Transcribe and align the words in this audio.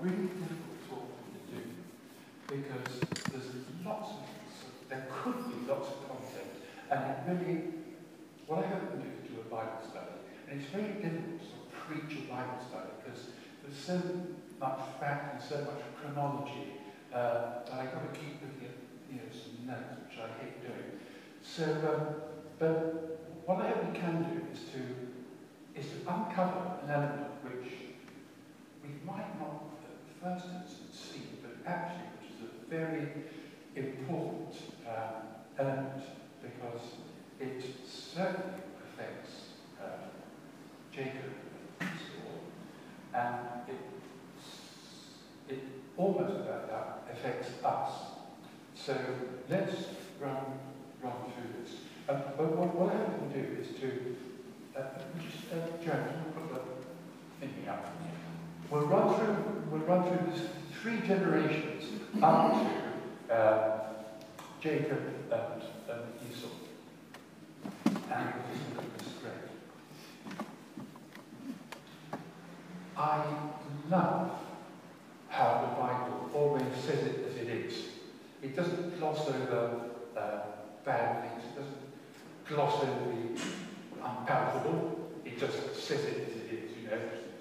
really 0.00 0.28
difficult 0.38 0.78
of 0.90 1.10
to 1.34 1.40
do 1.52 1.62
because 2.46 3.00
there's 3.30 3.50
lots 3.84 4.10
of, 4.10 4.88
there 4.88 5.06
could 5.10 5.36
be 5.48 5.66
lots 5.68 5.88
of 5.88 6.08
content, 6.08 6.52
and 6.90 7.00
it 7.10 7.18
really, 7.26 7.62
what 8.46 8.64
I 8.64 8.68
hope 8.68 8.92
to 8.92 8.96
do 8.96 9.08
is 9.08 9.28
do 9.28 9.40
a 9.40 9.50
Bible 9.50 9.82
study, 9.82 10.16
and 10.48 10.60
it's 10.60 10.70
very 10.70 11.02
difficult 11.02 11.40
to 11.40 11.56
preach 11.86 12.18
a 12.18 12.32
Bible 12.32 12.60
study 12.68 12.90
because 13.02 13.28
there's 13.62 13.76
so 13.76 14.00
much 14.60 14.80
fact 15.00 15.34
and 15.34 15.42
so 15.42 15.56
much 15.66 15.82
chronology 16.00 16.78
uh, 17.12 17.64
that 17.66 17.74
I've 17.74 17.92
got 17.92 18.12
to 18.12 18.18
keep 18.18 18.40
looking 18.42 18.68
at 18.68 18.76
you 19.10 19.16
know, 19.16 19.28
some 19.30 19.66
notes, 19.66 20.08
which 20.08 20.18
I 20.18 20.28
hate 20.42 20.62
doing. 20.62 21.00
So, 21.42 21.64
um, 21.64 22.14
but 22.58 23.18
what 23.46 23.60
I 23.60 23.68
hope 23.68 23.92
we 23.92 23.98
can 23.98 24.22
do 24.22 24.46
is 24.52 24.60
to 24.72 25.08
is 25.78 25.86
to 25.90 25.98
uncover 26.10 26.80
an 26.82 26.90
element 26.90 27.30
which 27.44 27.72
we 28.82 28.90
might 29.06 29.38
not 29.38 29.77
first 30.22 30.46
instance 30.46 31.18
but 31.42 31.70
actually 31.70 32.08
which 32.20 32.30
is 32.32 32.46
a 32.46 32.70
very 32.70 33.08
important 33.76 34.54
um, 34.86 35.22
element 35.58 36.02
because 36.42 36.82
it 37.40 37.62
certainly 37.86 38.62
affects 38.84 39.52
uh, 39.80 40.08
Jacob 40.92 41.32
and 43.14 43.68
it, 43.68 45.52
it 45.52 45.62
almost 45.96 46.38
without 46.38 46.68
that 46.68 47.12
affects 47.12 47.50
us. 47.64 47.92
So 48.74 48.96
let's 49.48 49.74
run, 50.20 50.36
run 51.02 51.12
through 51.32 51.62
this. 51.62 51.72
Um, 52.08 52.22
but 52.36 52.56
what, 52.56 52.74
what 52.74 52.94
I 52.94 52.98
to 53.32 53.42
do 53.42 53.60
is 53.60 53.68
to 53.80 54.16
uh, 54.76 54.82
just, 55.20 55.52
uh, 55.52 55.66
we'll 56.34 56.48
put 56.48 56.54
the 56.54 56.60
thinking 57.40 57.68
up. 57.68 57.92
We'll 58.70 58.82
run 58.82 59.14
through, 59.14 59.36
we'll 59.70 59.80
run 59.80 60.06
through 60.06 60.30
this 60.30 60.42
three 60.82 61.00
generations 61.00 61.84
up 62.22 62.52
to 62.52 63.34
uh, 63.34 63.80
Jacob 64.60 65.00
and, 65.32 65.62
and 65.88 66.02
Esau. 66.30 66.48
And 68.12 68.32
look 68.76 68.98
this 68.98 69.08
great. 69.22 69.32
I 72.96 73.24
love 73.90 74.32
how 75.28 75.60
the 75.62 75.80
Bible 75.80 76.30
always 76.34 76.84
says 76.84 77.06
it 77.06 77.26
as 77.30 77.36
it 77.36 77.48
is. 77.48 77.84
It 78.42 78.54
doesn't 78.54 78.98
gloss 78.98 79.28
over 79.28 79.80
uh, 80.16 80.40
bad 80.84 81.22
things. 81.22 81.42
It 81.44 81.56
doesn't 81.58 82.46
gloss 82.48 82.82
over 82.82 83.12
the 83.12 83.40
unpalatable. 84.04 85.10
It 85.24 85.38
just 85.38 85.74
says 85.74 86.04
it 86.04 86.28
as 86.28 86.36
it 86.36 86.52
is, 86.52 86.76
you 86.76 86.90
know. 86.90 86.98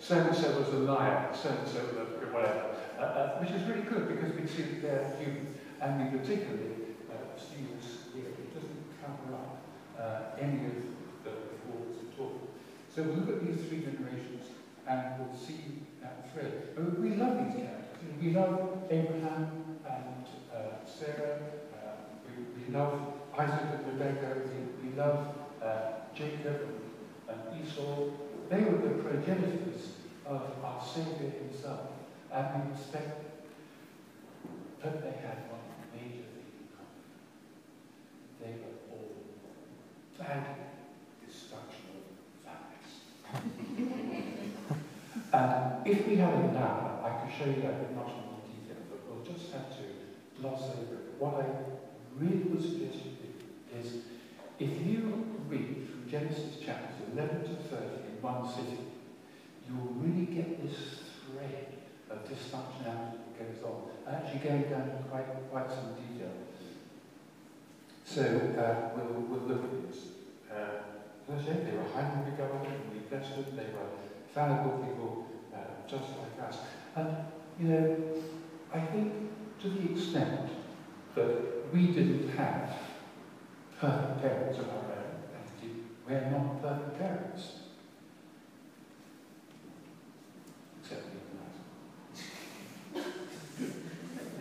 So-and-so 0.07 0.57
was 0.57 0.69
a 0.69 0.79
liar, 0.87 1.27
so-and-so 1.35 1.79
was 1.99 2.31
whatever. 2.31 2.71
Uh, 2.97 3.01
uh, 3.01 3.39
which 3.43 3.51
is 3.51 3.67
really 3.67 3.81
good 3.81 4.07
because 4.07 4.39
we 4.39 4.47
see 4.47 4.63
that 4.63 4.81
they're 4.81 5.15
human. 5.19 5.53
And 5.81 5.99
we 5.99 6.17
particularly 6.17 6.95
uh, 7.11 7.35
this 7.35 8.07
here. 8.15 8.31
It 8.31 8.55
doesn't 8.55 8.87
cover 9.03 9.35
up 9.35 9.59
uh, 9.99 10.39
any 10.39 10.63
of 10.63 10.75
the 11.27 11.31
faults 11.67 11.99
at 12.07 12.19
all. 12.21 12.39
So 12.87 13.03
we'll 13.03 13.19
look 13.19 13.35
at 13.35 13.47
these 13.47 13.67
three 13.67 13.83
generations 13.83 14.47
and 14.87 15.19
we'll 15.19 15.35
see 15.37 15.83
that 16.01 16.31
thread. 16.31 16.71
But 16.73 17.01
we 17.01 17.09
love 17.15 17.43
these 17.43 17.67
characters. 17.67 18.15
We 18.21 18.31
love 18.31 18.87
Abraham 18.89 19.75
and 19.83 20.23
uh, 20.55 20.87
Sarah. 20.87 21.41
Uh, 21.75 22.07
we, 22.23 22.63
we 22.63 22.73
love 22.73 23.11
Isaac 23.37 23.75
and 23.75 23.99
Rebecca. 23.99 24.39
We, 24.39 24.87
we 24.87 24.95
love 24.95 25.35
uh, 25.61 26.07
Jacob 26.15 26.63
and, 27.27 27.35
and 27.35 27.61
Esau. 27.61 28.07
They 28.49 28.61
were 28.61 28.77
the 28.77 29.03
progenitors 29.03 29.96
of 30.27 30.63
our 30.63 30.81
Saviour 30.83 31.31
himself. 31.31 31.89
And 32.31 32.65
we 32.65 32.71
respect 32.71 33.23
them. 33.23 33.31
But 34.81 35.01
they 35.01 35.15
had 35.25 35.49
one 35.49 35.61
major 35.93 36.27
thing 36.35 36.51
in 36.59 36.67
common. 36.75 37.03
They 38.41 38.53
were 38.61 38.75
all 38.91 39.11
badly 40.19 40.67
dysfunctional 41.23 42.03
families. 42.43 42.93
and 45.33 45.87
if 45.87 46.07
we 46.07 46.15
had 46.17 46.33
it 46.33 46.53
now, 46.53 46.99
I 47.03 47.25
could 47.25 47.33
show 47.37 47.45
you 47.45 47.61
that 47.61 47.89
in 47.89 47.95
much 47.95 48.07
more 48.07 48.41
detail, 48.45 48.83
but 48.89 48.99
we'll 49.07 49.25
just 49.25 49.51
have 49.53 49.69
to 49.77 49.83
gloss 50.39 50.63
over 50.63 50.95
it. 50.95 51.15
What 51.17 51.35
I 51.35 51.47
really 52.19 52.43
would 52.43 52.61
suggest 52.61 52.97
you 53.05 53.11
do 53.17 53.79
is, 53.79 54.03
if 54.59 54.85
you 54.85 55.25
read 55.47 55.87
from 55.89 56.09
Genesis 56.09 56.59
chapters 56.63 56.95
11 57.13 57.41
to 57.43 57.55
30 57.55 57.85
in 57.85 58.21
one 58.21 58.47
sitting, 58.47 58.86
this 60.55 61.03
thread 61.25 61.67
of 62.09 62.23
dysfunctionality 62.29 63.19
that 63.19 63.37
goes 63.37 63.63
on. 63.63 63.89
I'm 64.07 64.15
actually 64.15 64.39
going 64.47 64.63
down 64.63 65.03
quite, 65.09 65.25
quite 65.51 65.69
some 65.69 65.95
detail. 65.95 66.31
So 68.05 68.21
uh, 68.23 68.97
we'll, 68.97 69.21
we'll 69.23 69.47
look 69.47 69.63
at 69.65 69.87
this. 69.87 69.97
Uh, 70.49 71.33
as 71.33 71.41
I 71.41 71.45
said, 71.45 71.67
they 71.67 71.75
were 71.75 71.83
highly 71.93 72.31
regarded 72.31 72.71
and 72.71 72.93
we. 72.93 73.45
They 73.55 73.73
were 73.73 73.89
fallible 74.33 74.83
people 74.85 75.27
uh, 75.53 75.89
just 75.89 76.05
like 76.17 76.47
us. 76.47 76.59
And, 76.95 77.17
you 77.59 77.67
know, 77.67 77.97
I 78.73 78.79
think 78.79 79.13
to 79.61 79.69
the 79.69 79.91
extent 79.91 80.49
that 81.15 81.73
we 81.73 81.87
didn't 81.87 82.29
have 82.37 82.71
perfect 83.79 84.21
parents 84.21 84.59
of 84.59 84.69
our 84.69 84.75
own, 84.75 85.17
we're 86.07 86.29
not 86.31 86.61
perfect 86.61 86.99
parents. 86.99 87.66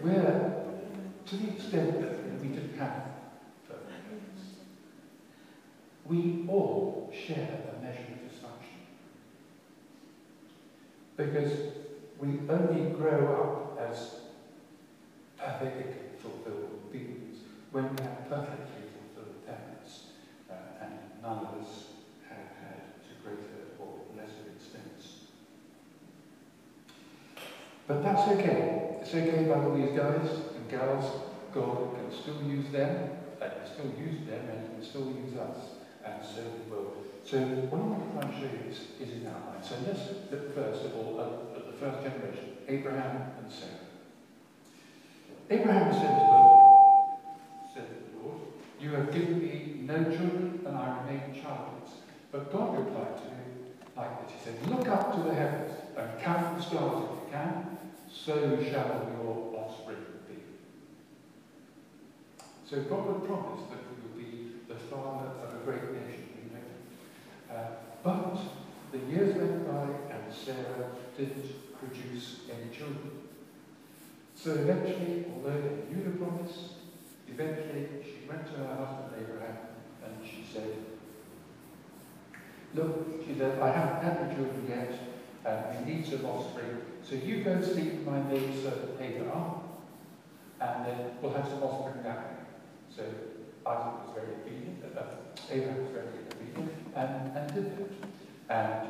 Where, 0.07 0.55
to 1.27 1.37
the 1.37 1.49
extent 1.55 2.01
that 2.01 2.41
we 2.41 2.49
didn't 2.49 2.79
have 2.79 3.03
parents, 3.67 4.43
we 6.05 6.45
all 6.49 7.13
share 7.13 7.59
a 7.77 7.83
measure 7.83 8.13
of 8.13 8.21
dysfunction. 8.23 8.87
Because 11.17 11.73
we 12.21 12.39
only 12.49 12.91
grow 12.91 13.75
up 13.77 13.91
as 13.91 14.21
perfectly 15.37 15.93
fulfilled 16.21 16.93
beings 16.93 17.39
when 17.73 17.85
we 17.97 18.03
have 18.05 18.29
perfectly 18.29 18.87
fulfilled 18.95 19.45
parents, 19.45 20.05
uh, 20.49 20.85
and 20.85 20.93
none 21.21 21.39
of 21.39 21.61
us 21.61 21.87
have 22.29 22.47
had 22.63 23.03
to 23.03 23.11
greater 23.25 23.75
or 23.81 23.99
lesser 24.17 24.55
extents. 24.55 25.27
But 27.89 28.03
that's 28.05 28.29
okay. 28.29 28.76
Okay 29.15 29.45
by 29.45 29.55
all 29.55 29.75
these 29.77 29.97
guys 29.97 30.29
and 30.57 30.69
girls. 30.69 31.23
God 31.55 31.95
can 31.95 32.11
still 32.11 32.43
use 32.43 32.69
them, 32.73 33.11
and 33.41 33.53
can 33.53 33.67
still 33.73 33.93
use 33.97 34.27
them, 34.27 34.51
and 34.51 34.75
can 34.75 34.85
still 34.85 35.07
use 35.07 35.39
us, 35.39 35.79
and 36.05 36.23
so 36.25 36.43
we 36.43 36.71
will. 36.71 36.93
So 37.23 37.39
what 37.71 37.81
I 37.81 37.87
want 37.87 38.03
to 38.03 38.19
try 38.19 38.29
and 38.29 38.35
show 38.35 38.51
you 38.51 38.69
is, 38.69 38.79
is 39.01 39.23
in 39.23 39.27
outline. 39.29 39.63
So 39.63 39.77
let's 39.87 40.01
look 40.31 40.55
first 40.55 40.85
of 40.87 40.97
all 40.97 41.21
at, 41.23 41.57
at 41.57 41.67
the 41.71 41.79
first 41.79 42.03
generation, 42.03 42.59
Abraham 42.67 43.31
and 43.39 43.51
Sarah. 43.51 43.87
Abraham 45.51 45.93
said 45.95 46.11
to 46.11 46.25
the 46.27 46.39
Lord, 46.43 47.19
said 47.73 47.87
to 47.87 48.11
the 48.11 48.27
Lord, 48.27 48.41
You 48.81 48.91
have 48.91 49.13
given 49.13 49.39
me 49.39 49.77
no 49.87 50.03
children, 50.05 50.61
and 50.67 50.77
I 50.77 50.99
remain 51.01 51.41
childless. 51.41 52.03
But 52.33 52.53
God 52.53 52.77
replied 52.77 53.17
to 53.17 53.23
him 53.23 53.71
like 53.97 54.27
this. 54.27 54.35
He 54.37 54.51
said, 54.51 54.67
Look 54.67 54.89
up 54.89 55.15
to 55.15 55.23
the 55.23 55.35
heavens 55.35 55.73
and 55.97 56.21
count 56.21 56.59
the 56.59 56.63
stars 56.63 57.16
so 58.27 58.59
shall 58.61 59.07
your 59.15 59.55
offspring 59.55 60.05
be. 60.29 60.35
So 62.69 62.83
God 62.83 63.07
had 63.07 63.25
promised 63.25 63.71
that 63.71 63.79
we 63.87 64.03
would 64.03 64.17
be 64.19 64.51
the 64.67 64.75
father 64.75 65.31
of 65.45 65.55
a 65.55 65.65
great 65.65 65.93
nation, 65.93 66.27
you 66.43 66.51
know. 66.51 67.57
Uh, 67.57 67.69
but 68.03 68.37
the 68.91 68.99
years 69.07 69.37
went 69.37 69.65
by 69.71 69.85
and 70.13 70.35
Sarah 70.35 70.91
didn't 71.17 71.79
produce 71.79 72.41
any 72.51 72.77
children. 72.77 73.13
So 74.35 74.55
eventually, 74.55 75.27
although 75.33 75.61
they 75.61 75.95
knew 75.95 76.03
the 76.03 76.19
promise, 76.19 76.71
eventually 77.29 77.87
she 78.03 78.29
went 78.29 78.45
to 78.47 78.55
her 78.55 78.75
husband 78.75 79.23
Abraham 79.23 79.57
and 80.05 80.29
she 80.29 80.45
said, 80.53 80.75
Look, 82.75 83.25
she 83.25 83.39
said, 83.39 83.61
I 83.61 83.71
haven't 83.71 84.03
had 84.03 84.29
the 84.29 84.35
children 84.35 84.67
yet, 84.69 84.93
and 85.45 85.87
we 85.87 85.95
need 85.95 86.05
some 86.05 86.27
offspring, 86.27 86.81
so 87.09 87.15
you 87.15 87.45
go 87.45 87.61
sleep 87.63 87.93
with 87.93 88.07
my 88.07 88.19
maid 88.23 88.53
servant 88.61 89.01
Hagar, 89.01 89.63
and 90.61 90.87
then 90.87 91.11
we'll 91.23 91.33
have 91.35 91.47
some 91.47 91.63
offspring 91.63 92.03
way. 92.03 92.17
So 92.95 93.03
Isaac 93.65 93.95
was 94.03 94.15
very 94.15 94.35
obedient, 94.43 94.83
uh, 94.97 95.03
Abraham 95.49 95.83
was 95.83 95.93
very 95.93 96.07
obedient, 96.35 96.73
and, 96.97 97.37
and 97.37 97.55
did 97.55 97.79
that. 97.79 97.91
And 98.49 98.89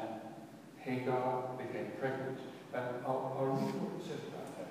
Hagar 0.78 1.56
became 1.58 1.92
pregnant. 2.00 2.38
And 2.72 2.84
I'll, 3.06 3.36
I'll 3.38 3.46
read 3.46 3.74
what 3.74 4.00
it 4.00 4.06
says 4.06 4.20
about 4.28 4.48
her. 4.56 4.68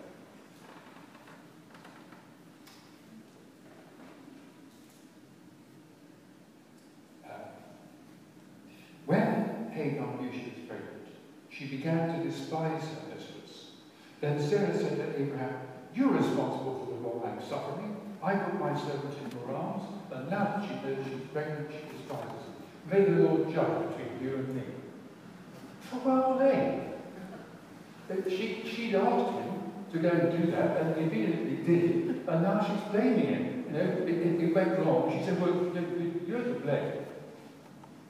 Uh, 7.30 7.48
when 9.06 9.70
Hagar 9.72 10.20
knew 10.20 10.32
she 10.32 10.46
was 10.46 10.68
pregnant, 10.68 11.08
she 11.50 11.66
began 11.66 12.18
to 12.18 12.28
despise 12.28 12.82
her 12.82 13.06
Then 14.26 14.42
Sarah 14.42 14.76
said 14.76 14.98
to 14.98 15.22
Abraham, 15.22 15.54
You're 15.94 16.10
responsible 16.10 16.80
for 16.80 16.92
the 16.92 16.98
wrong 16.98 17.22
I'm 17.24 17.48
suffering. 17.48 17.96
I 18.24 18.34
put 18.34 18.60
my 18.60 18.76
servant 18.76 19.14
in 19.24 19.38
your 19.38 19.56
arms, 19.56 19.84
and 20.12 20.32
now 20.32 20.46
that 20.46 20.68
she 20.68 20.74
knows 20.82 21.06
she's 21.06 21.28
pregnant, 21.32 21.70
she 21.70 21.96
despises 21.96 22.48
me. 22.50 22.66
May 22.92 23.04
the 23.06 23.22
Lord 23.22 23.54
judge 23.54 23.88
between 23.88 24.24
you 24.24 24.36
and 24.38 24.56
me. 24.56 24.64
For 25.82 25.98
well, 25.98 26.40
then, 26.40 26.94
she, 28.28 28.64
she'd 28.66 28.96
asked 28.96 29.34
him 29.34 29.62
to 29.94 30.00
go 30.00 30.10
and 30.10 30.44
do 30.44 30.52
that, 30.54 30.82
and 30.82 30.96
he 30.96 31.04
immediately 31.04 31.58
did, 31.58 32.28
and 32.28 32.42
now 32.42 32.66
she's 32.66 32.92
blaming 32.92 33.28
him. 33.28 33.66
You 33.68 33.74
know, 33.74 33.80
it, 33.80 34.10
it, 34.10 34.42
it 34.42 34.56
went 34.56 34.80
wrong. 34.80 35.16
She 35.16 35.24
said, 35.24 35.40
well, 35.40 35.54
you're 36.28 36.42
to 36.42 36.60
blame. 36.62 37.05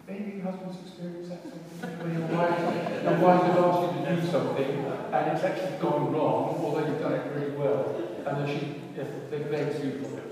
Maybe 0.07 0.38
your 0.38 0.52
husbands 0.52 0.78
experience 0.86 1.30
that 1.30 1.42
something 1.44 2.00
when 2.00 2.13
your 2.13 2.28
wife, 2.38 2.60
your 3.04 3.18
wife 3.19 3.44
has 3.44 3.57
asked 3.57 3.81
you 3.81 4.06
to 4.06 4.16
do 4.16 4.28
something 4.31 4.86
and 5.12 5.31
it's 5.31 5.44
actually 5.44 5.78
gone 5.80 6.13
wrong, 6.13 6.56
although 6.63 6.86
you've 6.86 7.00
done 7.02 7.13
it 7.13 7.25
very 7.34 7.52
well, 7.52 7.96
and 8.25 8.38
then 8.38 8.48
she, 8.48 8.81
yeah, 8.96 9.06
they 9.31 9.40
blame 9.40 9.68
you 9.68 9.92
for 10.04 10.18
it. 10.19 10.30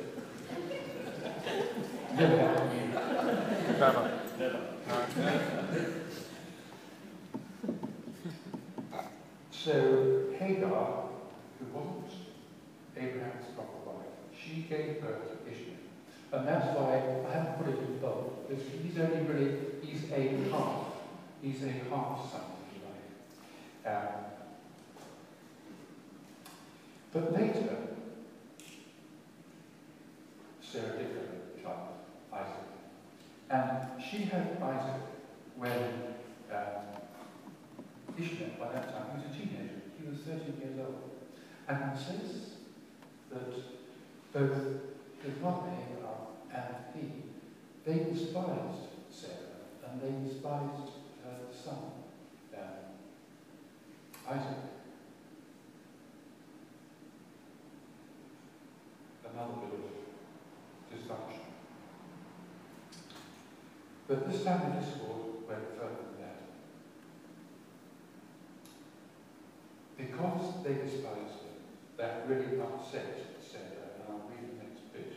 Never 2.15 2.37
happened. 2.37 2.93
Never. 3.79 4.11
Never. 4.39 4.61
So 9.51 9.73
Hagar, 10.37 11.05
who 11.57 11.65
wasn't 11.73 12.11
Abraham's 12.97 13.47
proper 13.55 13.79
wife, 13.85 14.05
she 14.37 14.53
gave 14.69 15.01
birth 15.01 15.45
to 15.45 15.51
Ishmael. 15.51 15.72
And 16.33 16.47
that's 16.47 16.75
why 16.75 16.95
I 17.29 17.31
haven't 17.31 17.57
put 17.59 17.67
it 17.67 17.77
in 17.77 17.99
bold, 17.99 18.47
because 18.49 18.63
he's 18.81 18.97
only 18.97 19.21
really, 19.21 19.55
he's 19.83 20.11
a 20.11 20.49
half. 20.51 20.85
He's 21.43 21.63
a 21.63 21.69
half 21.91 22.31
son, 22.31 22.41
if 22.65 22.73
you 22.73 22.81
like. 22.89 23.95
Um, 23.95 24.07
but 27.13 27.33
later, 27.33 27.77
Sarah 30.59 30.97
did 30.97 31.07
have 31.07 31.29
a 31.55 31.61
child, 31.61 31.89
Isaac. 32.33 32.63
And 33.51 34.01
she 34.01 34.23
had 34.23 34.57
Isaac 34.59 35.01
when 35.55 36.13
Ishmael, 38.17 38.49
by 38.59 38.73
that 38.73 38.91
time, 38.91 39.05
he 39.11 39.27
was 39.27 39.35
a 39.35 39.39
teenager. 39.39 39.81
He 39.99 40.09
was 40.09 40.19
13 40.19 40.61
years 40.61 40.79
old. 40.79 41.11
And 41.67 41.97
says 41.97 42.55
that 43.31 43.53
both 44.33 44.81
his 45.23 45.39
mother, 45.41 45.69
Hagar, 45.69 46.22
and 46.53 46.75
he, 46.93 47.01
they 47.85 48.11
despised 48.11 48.87
Sarah, 49.09 49.65
and 49.87 50.01
they 50.01 50.29
despised 50.29 50.89
her 51.23 51.39
son, 51.51 51.81
um, 52.55 52.83
Isaac. 54.29 54.57
Another 59.33 59.53
bit 59.61 59.79
of 59.79 60.99
dysfunction. 60.99 61.39
But 64.07 64.31
this 64.31 64.43
family 64.43 64.79
discord 64.79 65.47
went 65.47 65.65
further. 65.75 66.03
Than 66.03 66.21
that. 66.21 66.41
Because 69.97 70.63
they 70.63 70.73
despised 70.73 71.41
him, 71.41 71.57
that 71.97 72.25
really 72.27 72.59
upset 72.59 73.37
Sarah, 73.41 73.95
and 73.95 74.03
I'll 74.07 74.29
read 74.29 74.43
the 74.51 74.63
next 74.63 74.93
bit. 74.93 75.13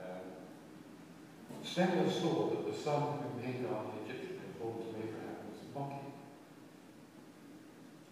Um, 0.00 1.63
Sarah 1.74 2.08
saw 2.08 2.50
that 2.50 2.70
the 2.70 2.78
son 2.78 3.18
whom 3.18 3.42
Hagar 3.42 3.82
the 3.82 4.06
Egyptian 4.06 4.38
had 4.38 4.60
born 4.62 4.78
to 4.78 4.94
Abraham 4.94 5.42
was 5.50 5.58
mocking. 5.74 6.12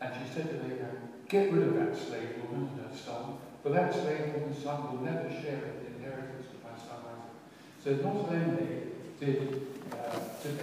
And 0.00 0.11
she 0.19 0.35
said 0.35 0.50
to 0.50 0.56
Abraham, 0.67 0.99
Get 1.29 1.53
rid 1.53 1.69
of 1.69 1.75
that 1.76 1.97
slave 1.97 2.43
woman 2.43 2.70
and 2.75 2.91
her 2.91 2.97
son, 2.99 3.38
for 3.62 3.69
that 3.69 3.94
slave 3.94 4.35
woman's 4.35 4.61
son 4.64 4.82
will 4.91 5.05
never 5.05 5.31
share 5.31 5.62
the 5.79 5.94
inheritance 5.94 6.47
of 6.50 6.59
my 6.67 6.76
son 6.76 7.06
Isaac. 7.06 7.38
So 7.79 8.03
not 8.03 8.35
only 8.35 8.99
did, 9.20 9.62
uh, 9.93 10.19
did 10.43 10.59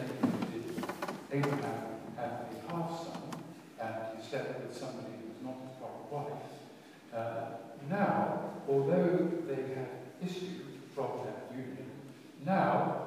Abraham 1.31 2.03
had 2.17 2.51
a 2.51 2.69
half-son, 2.69 3.31
and 3.79 3.95
he 4.17 4.29
slept 4.29 4.59
with 4.59 4.77
somebody 4.77 5.15
who 5.23 5.31
was 5.31 5.39
not 5.41 5.55
his 5.63 5.77
proper 5.79 6.03
wife. 6.11 6.51
Uh, 7.15 7.45
now, 7.89 8.55
although 8.67 9.31
they 9.47 9.73
had 9.73 9.87
issued 10.21 10.67
from 10.93 11.23
that 11.23 11.55
union, 11.55 11.88
now 12.45 13.05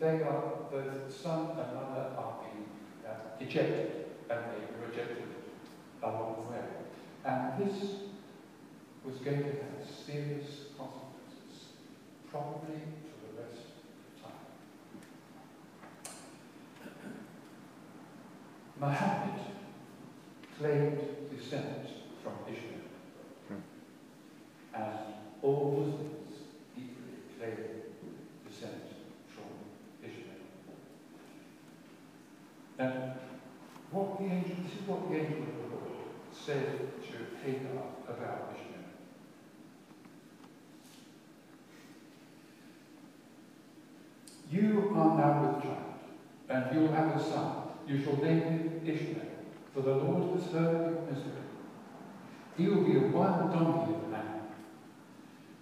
they 0.00 0.22
are, 0.22 0.42
both 0.70 1.14
son 1.14 1.50
and 1.50 1.74
mother 1.74 2.10
are 2.16 2.40
being 2.42 2.66
uh, 3.06 3.40
ejected, 3.40 4.06
and 4.28 4.38
they 4.38 4.86
rejected 4.86 5.22
along 6.02 6.36
the 6.36 6.52
way. 6.52 6.64
And 7.24 7.64
this 7.64 7.76
was 9.04 9.16
going 9.16 9.38
to 9.38 9.44
have 9.44 9.88
serious 10.06 10.46
consequences, 10.76 11.74
probably 12.30 12.80
for 13.06 13.18
the 13.26 13.42
rest 13.42 13.62
of 14.16 14.22
time. 14.22 14.42
Muhammad 18.80 19.40
claimed 20.58 21.00
descent 21.30 21.86
from 22.22 22.34
Ishmael. 22.48 22.90
Hmm. 23.48 23.62
And 24.74 25.14
all 25.42 25.62
Muslims 25.78 26.34
equally 26.76 27.18
claim 27.38 27.82
descent 28.48 28.82
from 29.28 29.50
Ishmael. 30.02 30.42
And 32.82 33.12
what 33.92 34.18
the 34.18 34.24
angel, 34.24 34.56
this 34.64 34.72
is 34.80 34.88
what 34.88 35.08
the 35.08 35.16
angel 35.16 35.38
of 35.38 35.56
the 35.56 35.76
Lord 35.76 35.86
said 36.32 37.00
to 37.04 37.16
Hagar 37.44 37.84
about 38.08 38.56
Ishmael. 38.56 38.90
You 44.50 44.92
are 44.96 45.16
now 45.16 45.54
with 45.54 45.62
child, 45.62 45.94
and 46.48 46.74
you'll 46.74 46.92
have 46.92 47.14
a 47.14 47.22
son 47.22 47.56
you 47.86 48.02
shall 48.02 48.16
name 48.16 48.42
him 48.42 48.80
Ishmael, 48.84 49.30
for 49.72 49.82
the 49.82 49.94
Lord 49.94 50.40
has 50.40 50.50
heard 50.50 50.90
your 50.90 51.02
misery. 51.02 51.30
He 52.56 52.66
will 52.66 52.82
be 52.82 52.96
a 52.96 53.10
wild 53.10 53.52
donkey 53.52 53.94
of 53.94 54.04
a 54.04 54.08
man. 54.08 54.40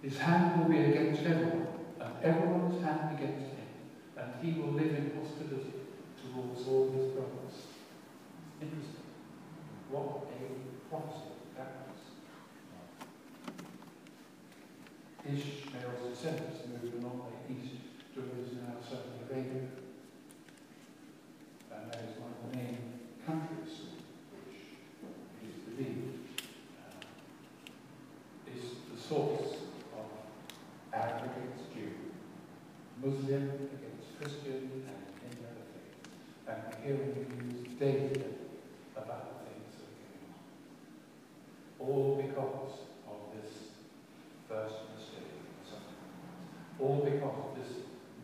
His 0.01 0.17
hand 0.17 0.59
will 0.59 0.69
be 0.71 0.79
against 0.79 1.21
everyone, 1.21 1.67
and 1.99 2.23
everyone's 2.23 2.83
hand 2.83 3.15
against 3.15 3.45
him, 3.45 3.69
and 4.17 4.33
he 4.41 4.59
will 4.59 4.71
live 4.71 4.95
in 4.95 5.11
hostility 5.15 5.80
towards 6.21 6.67
all 6.67 6.91
his 6.91 7.07
brothers. 7.11 7.55
Interesting. 8.61 9.09
What 9.89 10.27
a 10.29 10.89
prophecy 10.89 11.35
that 11.57 11.87
was. 11.87 12.01
Ishmael's 15.25 16.09
descendants 16.09 16.61
moved 16.67 17.03
along 17.03 17.31
the 17.47 17.53
east 17.53 17.75
to 18.15 18.21
what 18.21 18.45
is 18.45 18.53
now 18.53 18.75
southern 18.81 19.27
Arabia 19.29 19.67
and 21.81 21.91
that 21.91 22.01
is 22.03 22.17
one 22.19 22.31
of 22.31 22.51
the 22.51 22.57
main 22.57 22.77
countries 23.25 23.97
which 24.31 24.59
is 25.47 25.55
believed 25.65 26.19
uh, 26.77 28.51
is 28.53 28.63
the 28.91 28.99
source 29.01 29.55
of 29.97 30.05
Arab 30.93 31.23
against 31.31 31.73
Jew, 31.73 31.91
Muslim 33.01 33.49
against 33.77 34.19
Christian, 34.19 34.83
and 34.85 35.03
any 35.25 35.41
other 35.47 35.65
faith. 35.71 35.95
And 36.47 36.57
we're 36.67 36.81
hearing 36.85 37.13
news 37.39 37.79
daily 37.79 38.23
about 38.95 39.23
the 39.31 39.49
things 39.49 39.71
that 39.79 39.87
are 39.87 39.99
going 40.11 40.29
on. 40.29 41.89
All 41.89 42.21
because 42.21 42.73
of 43.07 43.19
this 43.33 43.51
first 44.47 44.75
mistake. 44.95 45.31
All 46.81 47.01
because 47.05 47.37
of 47.37 47.55
this 47.55 47.83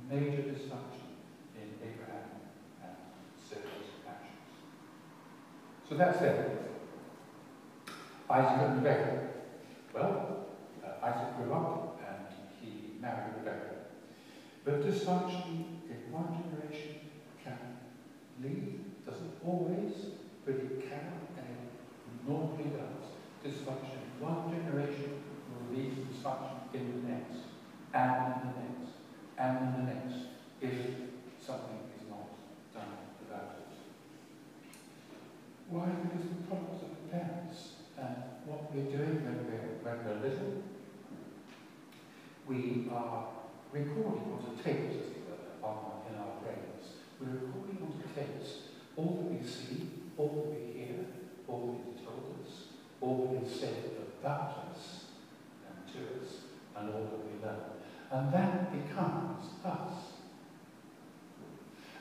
major 0.09 0.41
dysfunction 0.41 1.07
in 1.55 1.69
Abraham 1.81 2.29
and 2.83 2.95
Sarah's 3.37 3.91
actions. 4.07 4.37
So 5.87 5.95
that's 5.95 6.21
it. 6.21 6.67
Isaac 8.29 8.61
and 8.61 8.83
Rebecca. 8.83 9.27
Well, 9.93 10.47
uh, 10.83 11.05
Isaac 11.05 11.37
grew 11.37 11.53
up 11.53 12.01
and 12.05 12.27
he 12.59 12.99
married 12.99 13.35
Rebecca. 13.39 13.75
But 14.65 14.81
dysfunction 14.81 15.79
in 15.87 16.11
one 16.11 16.43
generation 16.43 16.99
can 17.41 17.57
lead, 18.43 18.81
doesn't 19.05 19.31
always, 19.45 19.93
but 20.45 20.55
it 20.55 20.89
can 20.89 21.13
and 21.37 21.47
it 21.47 22.27
normally 22.27 22.65
does. 22.65 23.07
Dysfunction 23.45 23.95
in 23.95 24.19
one 24.19 24.51
generation 24.51 25.23
will 25.47 25.77
lead 25.77 25.95
to 25.95 26.01
dysfunction 26.01 26.57
in 26.73 27.01
the 27.01 27.07
next, 27.07 27.47
and 27.93 28.33
in 28.33 28.39
the 28.43 28.59
next, 28.59 28.91
and 29.37 29.57
in 29.57 29.85
the 29.85 29.93
next, 29.93 30.17
if 30.59 30.75
something 31.39 31.87
Why? 35.69 35.85
Because 36.01 36.29
the 36.29 36.47
problems 36.47 36.81
of 36.81 36.89
the 36.89 37.11
parents 37.11 37.73
and 37.97 38.15
what 38.45 38.73
we're 38.73 38.87
doing 38.87 39.19
when 39.25 39.43
we're, 39.51 39.83
when 39.83 40.05
we're 40.05 40.29
little, 40.29 40.63
we 42.47 42.87
are 42.89 43.27
recording 43.71 44.31
on 44.31 44.55
the 44.55 44.63
tapes, 44.63 44.95
as 44.95 45.11
it 45.11 45.23
were, 45.27 45.67
in 46.09 46.15
our 46.15 46.39
brains 46.41 46.95
We're 47.19 47.47
recording 47.47 47.77
onto 47.83 48.07
tapes 48.15 48.67
all 48.95 49.21
that 49.21 49.31
we 49.31 49.45
see, 49.45 49.89
all 50.17 50.29
that 50.29 50.49
we 50.49 50.79
hear, 50.79 51.05
all 51.47 51.77
that 51.77 51.93
is 51.93 52.05
told 52.05 52.35
us, 52.43 52.53
all 52.99 53.29
that 53.31 53.47
is 53.47 53.59
said 53.59 53.91
about 54.19 54.71
us 54.71 55.05
and 55.67 55.93
to 55.93 56.25
us, 56.25 56.33
and 56.75 56.93
all 56.93 57.03
that 57.03 57.25
we 57.25 57.45
learn. 57.45 57.77
And 58.09 58.33
that 58.33 58.71
becomes 58.71 59.45
us. 59.63 59.93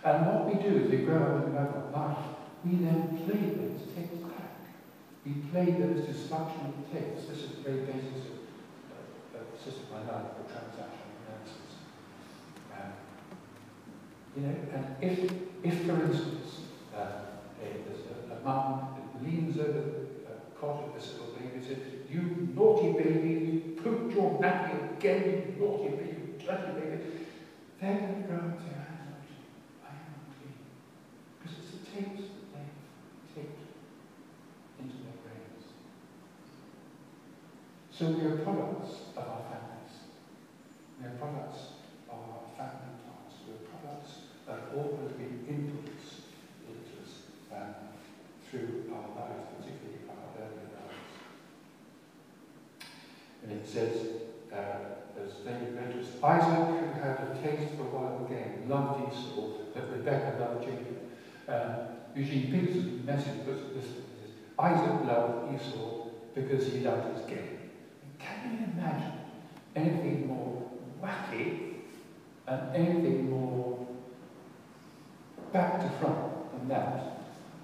And 0.05 0.27
what 0.27 0.47
we 0.47 0.63
do 0.63 0.85
as 0.85 0.91
we 0.91 0.99
grow 0.99 1.37
up 1.37 1.47
in 1.49 1.57
our 1.57 1.91
life, 1.93 2.25
we 2.65 2.77
then 2.77 3.21
play 3.27 3.51
those 3.53 3.83
tapes 3.95 4.23
back. 4.23 4.57
We 5.27 5.33
play 5.51 5.73
those 5.73 6.07
dysfunctional 6.07 6.87
tapes. 6.93 7.27
This 7.29 7.39
is 7.39 7.51
the 7.57 7.63
very 7.63 7.81
basis 7.81 8.31
of 8.31 8.39
uh, 8.95 9.39
uh, 9.39 9.63
system 9.63 9.87
I 9.93 9.99
like 9.99 10.37
for 10.37 10.53
transaction 10.53 11.16
you 14.37 14.43
know, 14.43 14.55
and 14.75 14.97
if, 15.01 15.33
if 15.63 15.87
for 15.87 16.03
instance, 16.03 16.61
uh, 16.95 16.99
a, 17.63 18.35
a, 18.35 18.37
a 18.37 18.45
mum 18.45 18.89
that 18.97 19.25
leans 19.25 19.59
over 19.59 19.73
the 19.73 20.07
cot 20.61 20.85
of 20.85 20.95
this 20.95 21.13
little 21.13 21.35
baby 21.35 21.55
and 21.55 21.65
says, 21.65 21.79
you 22.11 22.49
naughty 22.55 22.93
baby, 22.93 23.29
you 23.31 23.83
pooped 23.83 24.15
your 24.15 24.39
nappy 24.41 24.97
again, 24.97 25.55
you 25.59 25.65
naughty 25.65 25.89
baby, 25.89 26.09
you 26.09 26.47
dirty 26.47 26.81
baby, 26.81 27.03
to 27.81 27.87
grow 28.27 28.39
and 28.39 28.61
say, 28.61 28.73
I 28.73 28.85
am 28.85 29.15
I 29.85 29.89
am 29.89 30.13
naughty. 30.17 30.53
Because 31.39 31.59
it's 31.59 31.71
the 31.71 31.79
tapes 31.91 32.29
that 32.53 32.65
they 33.35 33.43
take 33.43 33.57
into 34.79 34.97
their 34.97 35.17
brains. 35.25 35.65
So 37.91 38.11
we 38.11 38.25
are 38.25 38.45
products 38.45 38.93
of 39.17 39.25
our 39.29 39.56
are 41.17 41.29
products 41.29 41.59
of 42.09 42.19
our 42.19 42.45
family 42.57 42.93
past. 43.05 43.37
We 43.47 43.55
are 43.55 43.65
products 43.73 44.13
of 44.49 44.59
all 44.77 44.99
that 45.03 45.19
we 45.19 45.25
influence 45.49 46.23
into 46.69 46.93
us 47.03 47.13
um, 47.53 47.75
through 48.49 48.93
our 48.93 49.09
lives, 49.17 49.47
particularly 49.59 50.01
our 50.09 50.29
early 50.41 50.67
lives. 50.77 51.05
And 53.43 53.53
it 53.53 53.67
says, 53.67 53.93
uh, 54.53 55.23
as 55.23 55.33
David 55.45 55.77
us, 55.99 56.23
Isaac, 56.23 56.81
who 56.81 57.01
had 57.01 57.17
a 57.21 57.39
taste 57.43 57.75
for 57.77 57.85
wild 57.85 58.29
game, 58.29 58.69
loved 58.69 59.13
Esau, 59.13 59.49
but 59.75 59.91
Rebecca 59.91 60.37
loved 60.41 60.65
Jacob. 60.65 60.97
Um, 61.49 61.97
Eugene 62.15 62.51
Peterson's 62.51 63.07
message 63.07 63.47
was 63.47 63.61
this, 63.75 63.93
Isaac 64.59 65.05
loved 65.07 65.55
Esau 65.55 66.09
because 66.35 66.67
he 66.67 66.81
loved 66.81 67.17
his 67.17 67.27
game. 67.27 67.59
Can 68.19 68.53
you 68.53 68.81
imagine 68.81 69.13
anything 69.75 70.27
more 70.27 70.66
wacky 71.03 71.75
and 72.47 72.75
anything 72.75 73.31
more 73.31 73.87
back 75.53 75.81
to 75.81 75.89
front 75.99 76.53
than 76.53 76.69
that? 76.69 77.19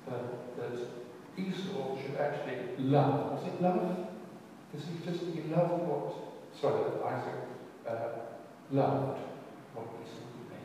That, 0.09 0.57
that 0.57 0.89
Esau 1.37 1.97
should 2.01 2.17
actually 2.17 2.59
love. 2.79 3.33
Was 3.33 3.47
it 3.47 3.63
love? 3.63 4.09
Because 4.71 4.87
he 4.87 5.05
just 5.05 5.25
he 5.25 5.43
loved 5.51 5.87
what 5.87 6.15
sorry 6.59 6.83
Isaac 7.05 7.35
uh, 7.89 8.09
loved 8.71 9.21
what 9.75 9.87
Esau 10.03 10.25
made. 10.51 10.59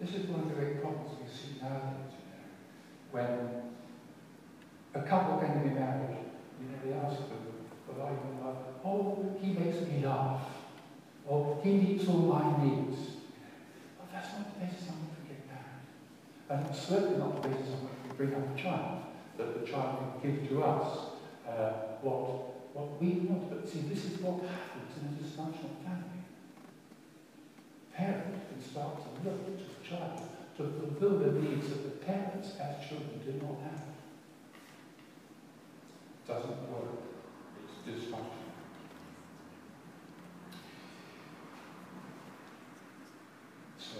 This 0.00 0.14
is 0.14 0.28
one 0.28 0.40
of 0.40 0.48
the 0.48 0.54
great 0.54 0.80
problems 0.80 1.10
we 1.22 1.28
see 1.28 1.60
nowadays, 1.60 2.12
you 2.12 2.26
know, 2.32 2.44
when 3.12 3.62
a 4.96 5.02
couple 5.02 5.38
to 5.38 5.46
be 5.46 5.74
married, 5.74 6.16
you 6.60 6.68
know, 6.68 6.78
they 6.84 6.92
ask 6.92 7.16
them, 7.28 7.46
are 8.00 8.10
you 8.10 8.18
in 8.30 8.44
love? 8.44 8.56
Oh, 8.84 9.36
he 9.40 9.52
makes 9.52 9.80
me 9.86 10.04
laugh. 10.04 10.42
Or 11.26 11.58
he 11.62 11.72
meets 11.72 12.08
all 12.08 12.18
my 12.18 12.64
needs. 12.64 12.98
But 13.98 14.12
that's 14.12 14.32
not 14.32 14.54
the 14.54 14.66
basis 14.66 14.88
on 14.88 14.96
which 15.04 15.16
we 15.22 15.34
get 15.34 15.46
married. 15.48 16.66
And 16.66 16.76
certainly 16.76 17.18
not 17.18 17.42
the 17.42 17.48
basis 17.48 17.72
on 17.74 17.80
which 17.88 18.00
we 18.04 18.16
bring 18.16 18.34
up 18.34 18.56
a 18.56 18.60
child, 18.60 19.02
that 19.38 19.60
the 19.60 19.66
child 19.66 19.98
can 19.98 20.30
give 20.30 20.48
to 20.50 20.62
us 20.62 20.98
uh, 21.48 21.70
what, 22.02 22.74
what 22.74 23.00
we 23.00 23.26
want. 23.26 23.50
But 23.50 23.68
see, 23.68 23.80
this 23.80 24.04
is 24.04 24.20
what 24.20 24.40
happens 24.44 24.92
in 25.00 25.08
a 25.08 25.12
dysfunctional 25.18 25.76
family. 25.84 26.22
Parents 27.94 28.38
can 28.48 28.62
start 28.62 28.96
to 29.02 29.28
look 29.28 29.58
to 29.58 29.64
the 29.64 29.88
child 29.88 30.20
to 30.58 30.62
fulfill 30.62 31.18
the 31.18 31.40
needs 31.40 31.68
that 31.68 31.82
the 31.82 32.04
parents 32.04 32.52
as 32.60 32.86
children 32.86 33.20
do 33.24 33.32
not 33.44 33.58
have. 33.64 33.95
Doesn't 36.26 36.72
work. 36.72 36.98
It's 37.62 37.86
dysfunctional. 37.86 38.50
So, 43.78 43.98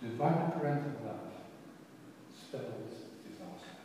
divine 0.00 0.52
parental 0.52 0.92
love 1.04 1.32
spells 2.32 2.92
disaster. 3.26 3.82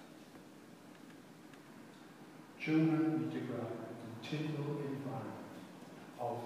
Children 2.60 3.20
need 3.20 3.32
to 3.34 3.40
grow 3.48 3.62
up 3.62 3.72
in 3.72 3.90
a 3.90 4.30
continual 4.30 4.78
environment 4.78 5.58
of 6.20 6.38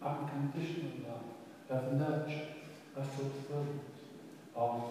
unconditional 0.00 0.92
love, 1.08 1.24
of 1.68 1.92
nurture, 1.94 2.63
of 2.96 3.06
fulfillment, 3.10 3.80
of, 4.54 4.82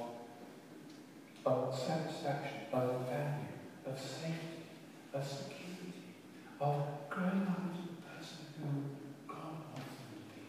of 1.45 1.77
satisfaction, 1.77 2.61
of 2.73 3.07
value, 3.07 3.53
of 3.85 3.99
safety, 3.99 4.63
of 5.13 5.25
security, 5.25 6.03
of 6.59 6.83
growing 7.09 7.47
up 7.47 7.59
into 7.69 7.87
the 7.87 8.01
person 8.01 8.43
who 8.59 8.67
God 9.27 9.55
wants 9.73 9.95
them 9.99 10.11
to 10.17 10.23
be, 10.33 10.43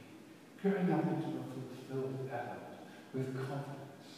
growing 0.63 0.93
up 0.93 1.05
into 1.07 1.29
a 1.29 1.45
fulfilled 1.53 2.29
adult 2.29 2.75
with 3.13 3.37
confidence. 3.37 4.11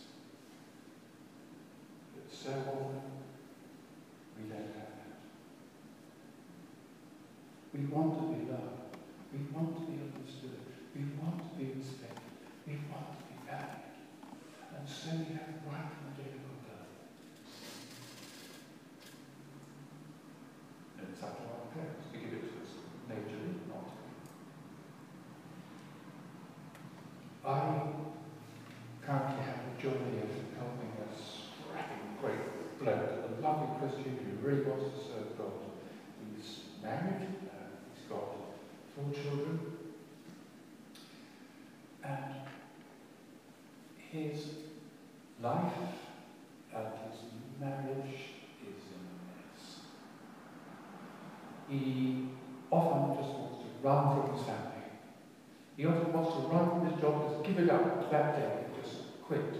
But 2.15 2.33
so 2.33 2.51
often, 2.51 3.03
we 4.39 4.49
don't 4.49 4.73
have 4.77 4.93
that. 4.97 5.17
We 7.75 7.81
want 7.87 8.15
to 8.17 8.23
be 8.33 8.51
loved. 8.51 8.97
We 9.33 9.39
want 9.53 9.77
to 9.77 9.83
be 9.91 9.99
understood. 10.01 10.61
We 10.95 11.03
want 11.21 11.39
to 11.41 11.59
be 11.59 11.73
respected. 11.77 12.23
We 12.67 12.79
want 12.89 13.19
to 13.19 13.25
be 13.29 13.37
valued. 13.45 13.93
And 14.77 14.89
so 14.89 15.11
we 15.13 15.35
have 15.37 15.61
right 15.69 15.89
from 15.93 16.09
the 16.09 16.23
day 16.23 16.31
of 16.37 16.45
our 16.47 16.61
birth. 16.65 16.93
And 20.99 21.07
it's 21.13 21.23
up 21.23 21.37
to 21.37 21.45
our 21.53 21.69
parents 21.75 22.07
to 22.13 22.17
give 22.19 22.33
it 22.33 22.45
to 22.49 22.55
us 22.65 22.73
majorly, 23.09 23.61
not. 23.69 23.93
I 27.45 27.53
currently 29.05 29.45
have 29.45 29.61
the 29.69 29.83
joy 29.83 30.01
of 30.01 30.33
helping 30.57 30.93
a 30.97 31.09
strapping 31.13 32.17
great 32.21 32.79
bloke, 32.79 33.11
a 33.23 33.43
lovely 33.43 33.71
Christian 33.79 34.19
who 34.19 34.47
really 34.47 34.63
wants 34.63 34.85
to 34.97 35.05
serve 35.05 35.39
God. 35.39 35.53
He's 36.35 36.61
married, 36.83 37.29
uh, 37.47 37.71
he's 37.95 38.09
got 38.09 38.27
four 38.95 39.13
children, 39.13 39.61
and 42.03 42.35
his 44.11 44.39
life 45.43 45.73
and 46.75 46.87
his 46.87 47.21
marriage 47.61 48.15
is 48.63 48.83
in 48.91 49.03
a 49.07 49.17
mess. 49.29 49.63
He 51.69 52.29
often 52.71 53.17
just 53.17 53.39
wants 53.39 53.59
to 53.59 53.87
run 53.87 54.23
from 54.23 54.37
his 54.37 54.47
family. 54.47 54.73
He 55.77 55.85
often 55.85 56.13
wants 56.13 56.33
to 56.35 56.41
run 56.49 56.71
from 56.71 56.91
his 56.91 57.01
job, 57.01 57.31
just 57.31 57.45
give 57.45 57.59
it 57.65 57.71
up 57.71 57.96
that 58.11 58.37
day 58.37 58.65
and 58.65 58.83
just 58.83 59.23
quit. 59.23 59.55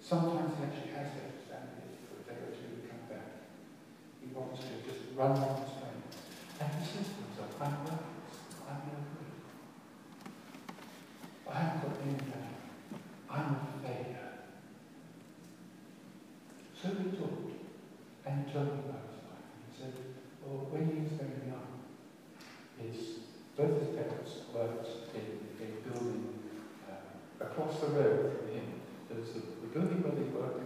Sometimes 0.00 0.56
he 0.56 0.64
actually 0.64 0.92
has 0.96 1.08
left 1.16 1.36
his 1.36 1.46
family 1.50 1.98
for 2.08 2.20
a 2.20 2.24
day 2.28 2.38
or 2.40 2.52
two 2.54 2.68
to 2.76 2.88
come 2.88 3.04
back. 3.10 3.50
He 4.20 4.32
wants 4.32 4.60
to 4.64 4.74
just 4.88 5.12
run 5.16 5.34
from 5.34 5.62
his 5.62 5.74
family. 5.76 6.08
And 6.60 6.68
he 6.74 6.82
says 6.86 7.06
to 7.12 7.18
himself, 7.22 7.52
I'm 7.60 7.76
worthless. 7.84 8.34
I'm 8.68 8.80
no 8.88 8.98
good. 9.04 9.32
I 11.48 11.54
haven't 11.58 11.82
got 11.82 11.96
any 12.02 12.14
value. 12.14 12.58
I'm 13.30 13.48
a 13.56 13.64
failure. 13.82 14.32
So 16.80 16.88
he 16.88 17.16
talked, 17.16 17.52
and 18.24 18.46
he 18.46 18.52
told 18.52 18.66
me 18.66 18.80
about 18.86 19.10
his 19.10 19.20
life. 19.26 19.48
And 19.50 19.62
he 19.66 19.72
said, 19.76 19.94
well, 20.44 20.68
when 20.70 20.86
he 20.86 21.02
was 21.02 21.12
very 21.18 21.50
young, 21.50 21.84
his, 22.78 23.26
both 23.56 23.74
his 23.80 23.90
parents 23.96 24.46
worked 24.54 24.88
in 25.14 25.26
a 25.58 25.88
building 25.88 26.38
uh, 26.86 27.44
across 27.44 27.80
the 27.80 27.88
road 27.88 28.38
from 28.38 28.46
him. 28.54 28.66
There's 29.10 29.32
the, 29.32 29.40
the 29.40 29.68
building 29.72 30.02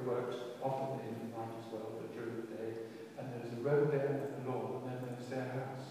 worked, 0.07 0.35
often 0.63 1.01
in 1.07 1.15
the 1.19 1.37
night 1.37 1.55
as 1.59 1.73
well, 1.73 1.93
but 1.99 2.13
during 2.15 2.37
the 2.37 2.57
day. 2.57 2.71
And 3.19 3.29
there's 3.33 3.53
a 3.53 3.63
road 3.63 3.93
there 3.93 4.33
and 4.37 4.47
the 4.47 4.51
lawn, 4.51 4.83
and 4.83 4.93
then 4.93 5.17
there's 5.17 5.29
their 5.31 5.51
house. 5.53 5.87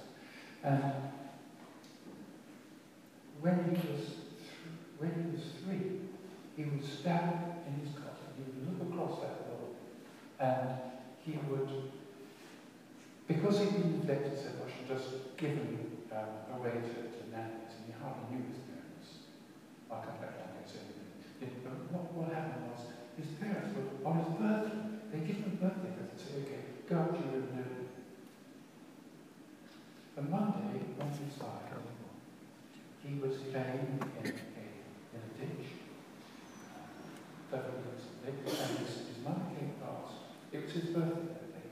And 0.64 0.84
when 3.42 3.58
he 3.66 3.88
was 3.92 4.22
when 5.02 5.10
he 5.18 5.34
was 5.34 5.46
three, 5.66 5.98
he 6.56 6.64
would 6.70 6.86
stand 6.86 7.34
in 7.66 7.74
his 7.82 7.90
cot 7.98 8.14
and 8.22 8.38
he 8.38 8.46
would 8.46 8.62
look 8.70 8.94
across 8.94 9.18
that 9.26 9.50
lawn, 9.50 9.74
and 10.38 10.78
he 11.26 11.40
would, 11.50 11.90
Because 13.28 13.58
he'd 13.60 13.74
been 13.74 13.98
neglected 13.98 14.38
so 14.38 14.54
much 14.62 14.78
and 14.78 14.88
just 14.88 15.38
given 15.38 15.90
um, 16.14 16.54
away 16.54 16.86
to, 16.86 16.98
to 17.10 17.22
nannies, 17.34 17.74
and 17.82 17.90
he 17.90 17.94
hardly 17.98 18.30
knew 18.30 18.46
his 18.46 18.62
parents. 18.70 19.26
I'll 19.90 20.06
come 20.06 20.22
back 20.22 20.38
to 20.38 20.46
that 20.46 20.70
in 20.70 20.86
a 20.86 21.50
minute. 21.50 21.66
But 21.66 21.78
what, 21.90 22.14
what 22.14 22.28
happened 22.30 22.70
was 22.70 22.91
his 23.18 23.30
parents 23.40 23.76
were 23.76 24.10
on 24.10 24.18
his 24.24 24.32
birthday. 24.40 24.80
They 25.12 25.20
give 25.28 25.38
him 25.38 25.58
a 25.60 25.66
birthday 25.66 25.92
present. 25.92 26.20
Say, 26.20 26.42
okay, 26.44 26.62
go 26.88 26.96
out 26.98 27.12
to 27.16 27.20
your 27.20 27.42
room 27.42 27.48
and 27.52 27.58
do 27.58 27.62
it. 27.62 27.90
And 30.18 30.30
one 30.30 30.52
day, 30.52 30.80
on 31.02 31.10
his 31.10 31.34
side, 31.36 31.72
he 33.04 33.18
was 33.20 33.38
playing 33.50 33.98
in 33.98 34.00
a, 34.00 34.30
in 34.30 35.20
a 35.20 35.32
ditch. 35.36 35.68
Beverly 37.50 37.82
Hills, 37.84 38.06
and 38.24 38.78
his, 38.80 39.10
his 39.10 39.20
mother 39.26 39.50
came 39.58 39.74
past. 39.82 40.14
It 40.54 40.64
was 40.64 40.72
his 40.72 40.94
birthday 40.96 41.34
that 41.36 41.50
day. 41.52 41.70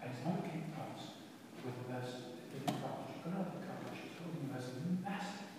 And 0.00 0.08
his 0.14 0.24
mother 0.24 0.46
came 0.48 0.72
past 0.72 1.20
with 1.60 1.74
a 1.74 1.86
most 1.92 2.16
little 2.54 2.78
car. 2.80 3.04
She 3.10 3.20
got 3.26 3.36
out 3.36 3.52
of 3.52 3.58
the 3.58 3.66
car 3.66 3.76
and 3.84 3.92
she 3.98 4.08
told 4.16 4.32
him 4.32 4.48
a 4.48 4.56
most 4.56 4.70
massive 5.02 5.50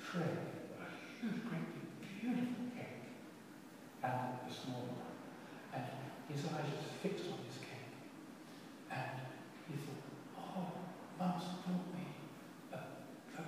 tray, 0.00 0.32
a 0.80 0.86
huge, 1.20 1.42
great, 1.44 1.68
beautiful 2.00 2.70
cake, 2.72 3.04
and 4.00 4.40
a 4.40 4.52
small 4.52 4.94
one. 4.94 5.12
And 5.74 5.84
his 6.30 6.46
eyes 6.48 6.70
just 6.70 7.02
fixed 7.02 7.28
on 7.28 7.42
his 7.44 7.58
cake. 7.60 7.92
And 8.88 9.26
he 9.68 9.76
thought, 9.76 10.06
oh, 10.38 10.84
Mum's 11.18 11.44
brought 11.66 11.88
me 11.92 12.04
a, 12.72 12.80
a, 12.80 13.42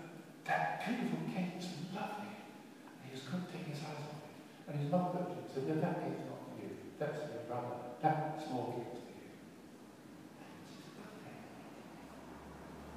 that 0.45 0.85
beautiful 0.85 1.25
cake. 1.33 1.56
It's 1.56 1.73
lovely. 1.92 2.37
And 2.37 3.00
he 3.04 3.16
just 3.16 3.28
couldn't 3.33 3.49
take 3.52 3.66
his 3.73 3.80
eyes 3.80 4.04
off 4.06 4.25
it. 4.25 4.37
And 4.68 4.80
his 4.80 4.90
mum 4.90 5.12
looked 5.14 5.30
at 5.30 5.37
him 5.37 5.45
and 5.45 5.52
said, 5.52 5.68
no, 5.68 5.75
that 5.80 6.02
cake's 6.02 6.25
not 6.26 6.40
for 6.47 6.54
you. 6.62 6.71
That's 6.99 7.18
for 7.23 7.30
your 7.35 7.47
brother. 7.47 7.76
That 8.02 8.42
small 8.47 8.75
cake's 8.75 8.99
for 9.02 9.14
you. 9.14 9.35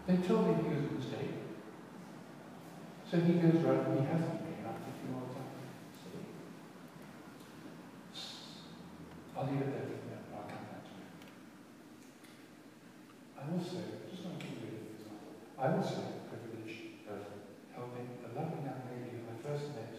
They 0.10 0.18
told 0.26 0.50
him 0.50 0.66
he 0.66 0.74
was 0.74 0.90
a 0.90 0.94
mistake. 0.98 1.38
So 3.06 3.22
he 3.22 3.34
goes 3.38 3.62
round 3.62 3.94
and 3.94 4.02
he 4.02 4.06
has 4.10 4.26
the 4.26 4.42
cake 4.42 4.66
up 4.66 4.82
a 4.82 4.90
few 4.98 5.14
more 5.14 5.30
times. 5.30 5.70
I'll 9.38 9.46
leave 9.46 9.62
it 9.62 9.70
there 9.70 9.86
for 9.86 10.02
now. 10.10 10.26
I'll 10.34 10.50
come 10.50 10.66
back 10.66 10.82
to 10.82 10.98
it. 10.98 11.14
I 13.38 13.54
also, 13.54 13.86
just 14.10 14.26
want 14.26 14.42
to 14.42 14.50
keep 14.50 14.58
reading 14.66 14.90
this 14.90 15.06
example, 15.06 15.46
I 15.62 15.78
also 15.78 16.02
had 16.02 16.26
the 16.26 16.26
privilege 16.34 17.06
of 17.06 17.30
helping 17.78 18.10
a 18.26 18.34
lovely 18.34 18.66
young 18.66 18.82
lady 18.90 19.14
who 19.14 19.30
I 19.30 19.38
first 19.46 19.78
met 19.78 19.94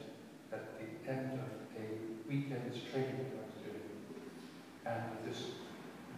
at 0.50 0.74
the 0.74 0.90
end 1.06 1.38
of 1.38 1.70
a 1.78 1.86
weekend's 2.26 2.82
training 2.82 3.30
that 3.30 3.38
I 3.38 3.46
was 3.46 3.62
doing. 3.62 3.94
And 4.90 5.22
this 5.22 5.54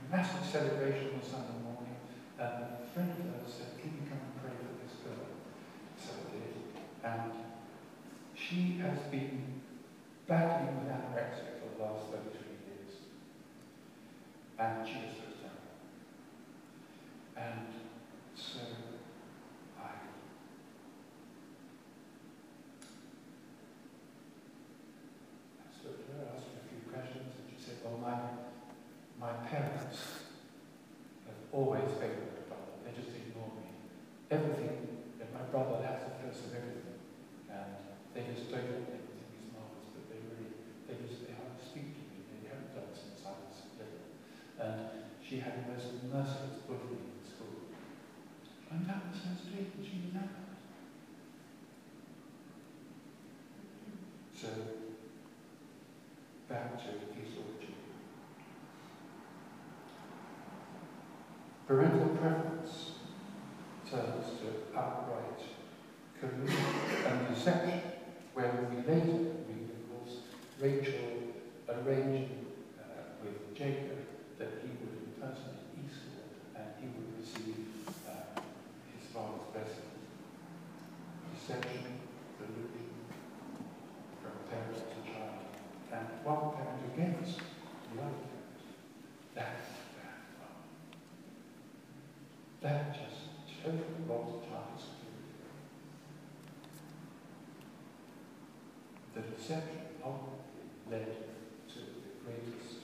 massive 0.09 0.49
celebration 0.49 1.13
on 1.13 1.21
Sunday 1.21 1.61
morning, 1.61 2.01
and 2.41 2.81
a 2.81 2.89
friend 2.97 3.13
of 3.13 3.21
hers 3.21 3.53
said, 3.53 3.79
can 3.79 3.91
you 3.95 4.03
come 4.09 4.19
and 4.19 4.35
pray 4.43 4.51
for 4.59 4.75
this 4.83 4.99
girl? 5.03 5.31
So 5.95 6.11
I 6.19 6.35
did. 6.35 6.55
And 7.03 7.33
she 8.35 8.72
has 8.83 8.99
been 9.11 9.61
battling 10.27 10.77
with 10.79 10.89
anorexia 10.93 11.61
for 11.61 11.77
the 11.77 11.83
last 11.85 12.07
33 12.11 12.41
years. 12.67 12.93
And 14.59 14.87
she 14.87 14.95
just 15.07 15.19
looks 15.23 15.41
down. 15.43 15.63
And 17.37 17.67
so 18.35 18.61
I 19.79 19.91
I 25.63 25.67
spoke 25.75 25.99
to 26.07 26.13
her, 26.13 26.27
asked 26.35 26.47
her 26.51 26.59
a 26.59 26.69
few 26.69 26.83
questions, 26.91 27.35
and 27.39 27.47
she 27.51 27.59
said, 27.63 27.77
well, 27.85 27.99
my, 28.03 28.19
my 29.19 29.33
parents 29.47 29.99
have 31.27 31.41
always 31.53 31.87
favored 31.99 32.35
my 32.35 32.45
brother. 32.51 32.75
They 32.85 32.93
just 32.99 33.15
ignore 33.15 33.51
me. 33.59 33.71
Everything 34.31 35.07
that 35.19 35.33
my 35.35 35.43
brother 35.51 35.83
has 35.87 36.03
the 36.03 36.15
first 36.23 36.47
of 36.47 36.55
everything. 36.55 36.99
And 37.51 37.71
they 38.15 38.25
just 38.33 38.51
don't 38.51 38.65
think 38.65 38.89
everything 38.93 39.31
is 39.41 39.49
marvelous, 39.53 39.89
but 39.93 40.05
they 40.13 40.21
really, 40.25 40.53
they 40.89 40.97
just, 41.05 41.25
they 41.25 41.33
hardly 41.37 41.61
speak 41.65 41.97
to 41.97 42.03
me. 42.13 42.21
They 42.29 42.49
haven't 42.49 42.73
done 42.77 42.93
since 42.93 43.25
I 43.25 43.33
was 43.37 43.57
little. 43.77 44.05
And 44.61 44.77
she 45.33 45.39
had 45.39 45.65
the 45.65 45.73
most 45.73 45.87
merciless 46.13 46.61
bullying 46.67 47.09
in 47.09 47.27
school. 47.27 47.73
And 48.71 48.87
that 48.87 49.01
was 49.09 49.19
her 49.25 49.35
street, 49.35 49.73
and 49.79 49.83
she 49.83 50.03
was 50.05 50.13
that. 50.13 50.29
So, 54.37 54.49
back 56.51 56.77
to 56.81 56.89
his 57.17 57.33
origin. 57.39 57.75
Parental 61.67 62.09
preference 62.09 62.93
turns 63.91 64.27
to 64.41 64.79
outright 64.79 65.41
collusion 66.21 66.65
and 67.07 67.35
deception, 67.35 67.81
where 68.35 68.69
we 68.69 68.77
later 68.83 69.33
read, 69.49 69.71
of 69.71 70.05
course, 70.05 70.19
Rachel 70.61 71.33
arranging 71.71 72.45
uh, 72.79 73.17
with 73.25 73.57
Jacob 73.57 73.97
that 74.43 74.61
he 74.61 74.69
would 74.83 74.99
impersonate 75.23 75.71
Esau 75.79 76.27
and 76.57 76.67
he 76.81 76.87
would 76.91 77.15
receive 77.15 77.63
uh, 78.11 78.43
his 78.91 79.07
father's 79.15 79.47
blessing. 79.55 79.95
Deception, 81.31 82.03
collusion, 82.39 82.91
from 84.19 84.35
parent 84.51 84.75
to 84.75 84.99
child, 85.07 85.47
and 85.93 86.07
one 86.27 86.59
parent 86.59 86.83
against 86.91 87.39
the 87.39 88.03
other 88.03 88.19
parent. 88.19 88.59
That's 89.35 89.71
bad. 89.95 90.19
That 92.63 92.95
just 92.99 93.31
totally 93.63 94.03
robs 94.09 94.43
a 94.43 94.51
child's 94.51 94.83
security. 94.83 95.03
The 99.43 99.49
deception 99.49 99.81
ultimately 100.05 100.71
led 100.89 101.07
to 101.07 101.79
the 101.81 102.13
greatest, 102.23 102.79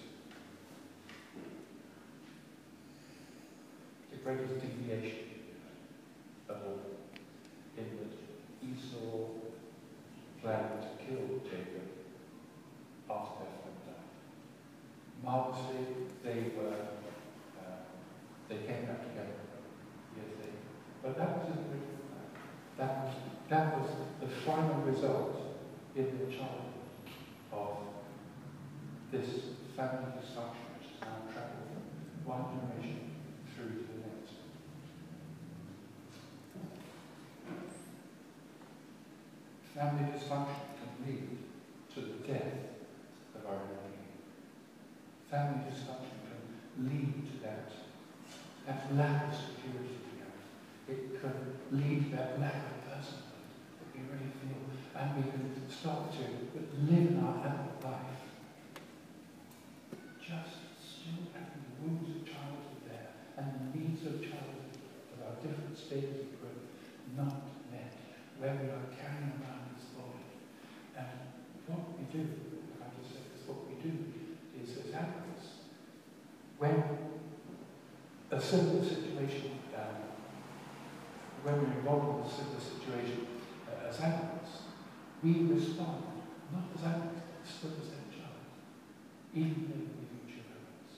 the 4.10 4.16
greatest 4.16 4.54
deviation 4.60 5.18
of 6.48 6.56
in 7.76 7.84
that 7.98 8.66
Esau 8.66 9.28
planned 10.42 10.82
to 10.82 11.04
kill 11.04 11.38
Jacob 11.44 11.90
after 13.08 13.44
their 13.44 13.54
father 13.54 13.78
died. 13.86 14.08
Marvelously, 15.22 15.86
they 16.24 16.50
were, 16.58 16.74
uh, 17.56 17.86
they 18.48 18.56
came 18.56 18.86
back 18.86 19.02
together 19.06 19.46
years 20.16 20.32
later. 20.40 20.58
But 21.04 21.16
that 21.18 21.38
was 21.38 21.54
great 21.54 21.86
plan. 22.10 22.26
That 22.76 23.04
was, 23.04 23.14
that 23.48 23.78
was 23.78 23.90
the 24.20 24.26
final 24.26 24.82
result 24.82 25.37
in 25.96 26.18
the 26.18 26.26
childhood 26.34 26.84
of 27.52 27.78
this 29.10 29.28
family 29.76 30.12
dysfunction 30.18 30.66
which 30.76 30.88
has 30.90 31.00
now 31.02 31.32
travelled 31.32 31.68
from 31.72 32.24
one 32.24 32.44
generation 32.52 33.10
through 33.54 33.70
to 33.70 33.84
the 33.88 33.98
next. 34.04 34.34
Family 39.74 40.04
dysfunction 40.12 40.66
can 40.78 40.90
lead 41.06 41.38
to 41.94 42.00
the 42.00 42.26
death 42.26 42.52
of 43.34 43.46
our 43.46 43.56
well-being. 43.56 44.18
Family 45.30 45.70
dysfunction 45.70 46.18
can 46.26 46.88
lead 46.88 47.26
to 47.30 47.38
that, 47.42 47.72
that 48.66 48.94
lack 48.94 49.28
of 49.28 49.34
security. 49.34 49.94
It 50.88 51.20
can 51.20 51.52
lead 51.70 52.10
to 52.10 52.16
that 52.16 52.40
lack 52.40 52.64
of 52.64 52.88
personhood 52.88 53.44
that 53.76 53.92
we 53.92 54.00
really 54.08 54.32
feel, 54.40 54.56
and 54.96 55.16
we 55.16 55.30
can 55.30 55.47
start 55.78 56.10
to 56.10 56.18
but 56.54 56.66
live 56.90 57.22
our 57.22 57.38
adult 57.46 57.84
life 57.84 58.18
just 60.18 60.74
still 60.82 61.30
having 61.30 61.62
the 61.62 61.74
wounds 61.86 62.10
of 62.10 62.26
childhood 62.26 62.82
there 62.88 63.14
and 63.38 63.46
the 63.54 63.78
needs 63.78 64.02
of 64.02 64.18
childhood 64.20 64.74
of 65.14 65.18
our 65.22 65.34
different 65.38 65.78
stages 65.78 66.26
of 66.26 66.40
growth 66.40 66.66
not 67.16 67.46
met, 67.70 67.94
where 68.38 68.54
we 68.58 68.68
are 68.68 68.90
carrying 68.90 69.32
around 69.38 69.70
this 69.78 69.86
body. 69.94 70.26
And 70.98 71.06
what 71.66 71.94
we 71.96 72.04
do, 72.10 72.26
I 72.82 72.90
just 72.98 73.14
say 73.14 73.22
this, 73.32 73.46
what 73.46 73.66
we 73.70 73.78
do 73.78 73.94
is 74.60 74.70
as 74.82 74.92
adults, 74.92 75.62
when 76.58 76.82
a 78.30 78.40
similar 78.40 78.82
situation, 78.84 79.62
um, 79.78 80.10
when 81.44 81.54
we're 81.62 81.78
involved 81.78 82.18
in 82.18 82.26
a 82.26 82.34
similar 82.34 82.60
situation 82.60 83.26
uh, 83.70 83.88
as 83.88 84.00
adults, 84.00 84.27
we 85.22 85.32
respond, 85.52 86.04
not 86.52 86.64
as 86.76 86.82
adults, 86.84 87.52
but 87.62 87.72
as 87.72 87.88
a 87.88 88.00
child, 88.14 88.46
even 89.34 89.66
though 89.68 89.84
we 89.98 90.06
future 90.26 90.44
parents. 90.46 90.94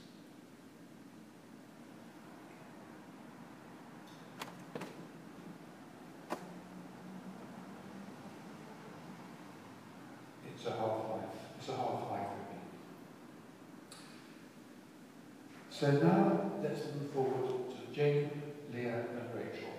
It's 10.47 10.67
a 10.67 10.71
half-life. 10.71 11.25
It's 11.59 11.69
a 11.69 11.73
half-life 11.73 12.29
for 12.29 12.45
me. 12.53 12.61
So 15.71 15.91
now 15.93 16.53
let's 16.63 16.81
move 16.95 17.11
forward 17.15 17.71
to 17.71 17.95
Jacob, 17.95 18.33
Leah, 18.75 19.07
and 19.13 19.35
Rachel. 19.35 19.71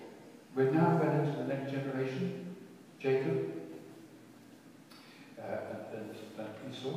We're 0.55 0.71
now 0.71 0.97
going 0.97 1.25
into 1.25 1.37
the 1.37 1.43
next 1.43 1.71
generation. 1.71 2.55
Jacob 2.99 3.61
uh, 5.41 5.57
and, 5.93 6.09
and 6.37 6.73
Esau. 6.73 6.95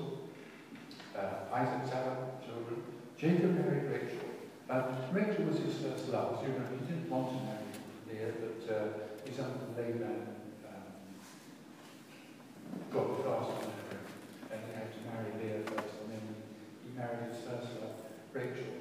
Uh, 1.16 1.54
Isaac's 1.54 1.92
other 1.92 2.16
children. 2.44 2.82
Jacob 3.16 3.54
married 3.54 3.84
Rachel. 3.84 4.28
Um, 4.68 4.96
Rachel 5.14 5.44
was 5.44 5.58
his 5.60 5.76
first 5.76 6.08
love. 6.08 6.42
You 6.42 6.54
remember, 6.54 6.74
he 6.74 6.92
didn't 6.92 7.08
want 7.08 7.28
to 7.28 7.34
marry 7.46 7.70
Leah, 8.10 8.32
but 8.42 8.74
uh, 8.74 8.88
his 9.24 9.38
uncle 9.38 9.72
Laban 9.76 10.26
um, 10.66 10.90
got 12.90 13.06
fast 13.22 13.50
on 13.50 13.62
her, 13.62 14.00
and 14.50 14.60
he 14.66 14.74
had 14.74 14.90
to 14.90 14.98
marry 15.06 15.30
Leah 15.38 15.62
first, 15.70 15.94
and 16.02 16.10
then 16.10 16.34
he 16.82 16.98
married 16.98 17.30
his 17.30 17.38
first 17.46 17.80
love, 17.80 17.94
Rachel. 18.32 18.74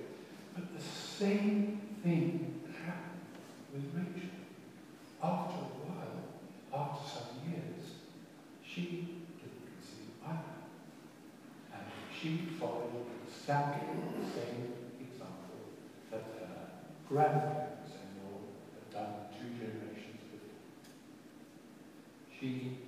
But 0.56 0.76
the 0.76 0.82
same 0.82 1.82
thing 2.02 2.64
happened 2.84 3.30
with 3.72 3.94
Rachel. 3.94 4.30
After 5.22 5.60
a 5.60 5.70
while, 5.86 6.18
after 6.74 7.10
some 7.14 7.30
years, 7.46 7.94
she 8.66 9.22
didn't 9.38 9.70
conceive 9.70 10.18
either. 10.26 10.58
And 11.76 11.86
she 12.10 12.50
followed 12.60 13.06
exactly 13.22 14.02
the 14.18 14.26
same 14.26 14.74
example 15.00 15.78
that 16.12 16.24
her 16.40 16.54
grandparents 17.14 17.94
in 17.94 18.10
law 18.26 18.42
had 18.74 18.90
done 18.90 19.14
two 19.38 19.54
generations 19.54 20.18
before. 20.34 20.66
She, 22.34 22.82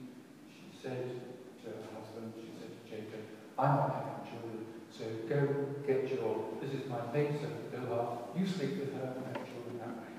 she 0.49 0.65
said 0.81 1.21
to 1.61 1.69
her 1.69 1.85
husband, 1.93 2.33
she 2.41 2.49
said 2.57 2.73
to 2.73 2.81
Jacob, 2.89 3.21
I'm 3.59 3.77
not 3.77 3.93
having 3.93 4.25
children, 4.25 4.65
so 4.89 5.05
go 5.29 5.77
get 5.85 6.09
your, 6.09 6.57
this 6.59 6.73
is 6.73 6.89
my 6.89 7.05
maidservant 7.13 7.69
Bilhah, 7.69 8.33
you 8.33 8.47
sleep 8.47 8.79
with 8.81 8.97
her 8.97 9.13
and 9.13 9.29
have 9.29 9.45
children 9.45 9.77
that 9.77 9.93
way. 9.93 10.09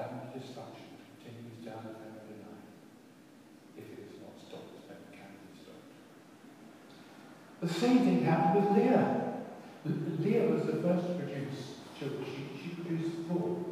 Family 0.00 0.24
dysfunction 0.32 0.88
continues 1.20 1.60
down 1.68 1.84
the 1.84 2.00
family 2.00 2.40
line 2.40 2.64
if 3.76 3.84
it 3.92 4.08
is 4.08 4.16
not 4.24 4.40
stopped, 4.40 4.88
then 4.88 4.96
it 4.96 5.12
can 5.12 5.36
be 5.36 5.52
stopped. 5.60 5.84
The 7.60 7.68
same 7.68 8.00
thing 8.08 8.24
happened 8.24 8.64
with 8.64 8.72
Leah. 8.74 9.19
First 10.82 11.08
to 11.08 11.12
produce 11.12 11.74
children. 11.98 12.24
She, 12.24 12.58
she 12.58 12.74
produced 12.74 13.28
four, 13.28 13.66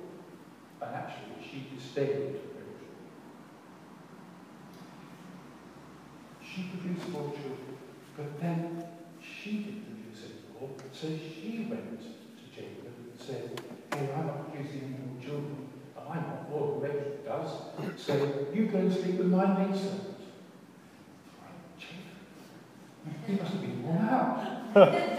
and 0.82 0.94
actually 0.94 1.40
she 1.42 1.66
disdained 1.74 2.34
Rachel. 2.34 2.90
She 6.44 6.62
produced 6.64 7.08
four 7.08 7.32
children, 7.32 7.78
but 8.14 8.38
then 8.38 8.84
she 9.22 9.52
didn't 9.58 9.84
produce 9.86 10.24
any 10.24 10.60
more, 10.60 10.70
so 10.92 11.06
she 11.08 11.66
went 11.70 11.98
to 11.98 12.54
Jacob 12.54 12.84
and 12.84 13.18
said, 13.18 13.58
Hey, 13.94 14.10
I'm 14.14 14.26
not 14.26 14.52
producing 14.52 14.82
any 14.82 15.10
more 15.10 15.22
children. 15.22 15.68
I 15.96 16.00
want 16.08 16.50
more 16.50 16.80
than 16.82 16.90
Rachel 16.90 17.16
does. 17.24 17.98
So 17.98 18.48
you 18.52 18.66
go 18.66 18.78
and 18.80 18.92
sleep 18.92 19.16
with 19.16 19.28
my 19.28 19.46
maidservant. 19.46 20.14
He 23.26 23.32
must 23.34 23.52
have 23.52 23.60
been 23.62 23.82
worn 23.82 24.08
out. 24.08 25.14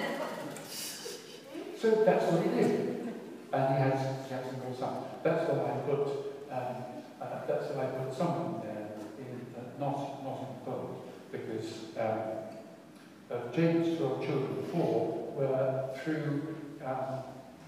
that's 2.10 2.26
what 2.32 2.44
he 2.44 2.50
did. 2.50 3.14
And 3.52 3.76
he 3.76 3.82
has, 3.82 4.00
some 4.30 4.60
more 4.60 4.76
sons. 4.78 5.06
That's 5.24 5.50
why 5.50 5.72
I 5.72 5.78
put, 5.86 6.08
um, 6.52 6.76
uh, 7.22 7.46
that's 7.48 7.74
why 7.74 7.84
I 7.84 7.88
put 7.88 8.16
some 8.16 8.62
there, 8.64 8.90
in, 9.20 9.46
uh, 9.56 9.80
not, 9.80 10.24
not 10.24 10.40
in 10.42 10.66
bold, 10.66 11.10
because 11.32 11.96
um, 12.00 13.54
Jacob's 13.54 13.98
12 13.98 14.26
children, 14.26 14.66
four 14.72 15.34
were 15.36 15.90
through 16.04 16.56
um, 16.86 17.24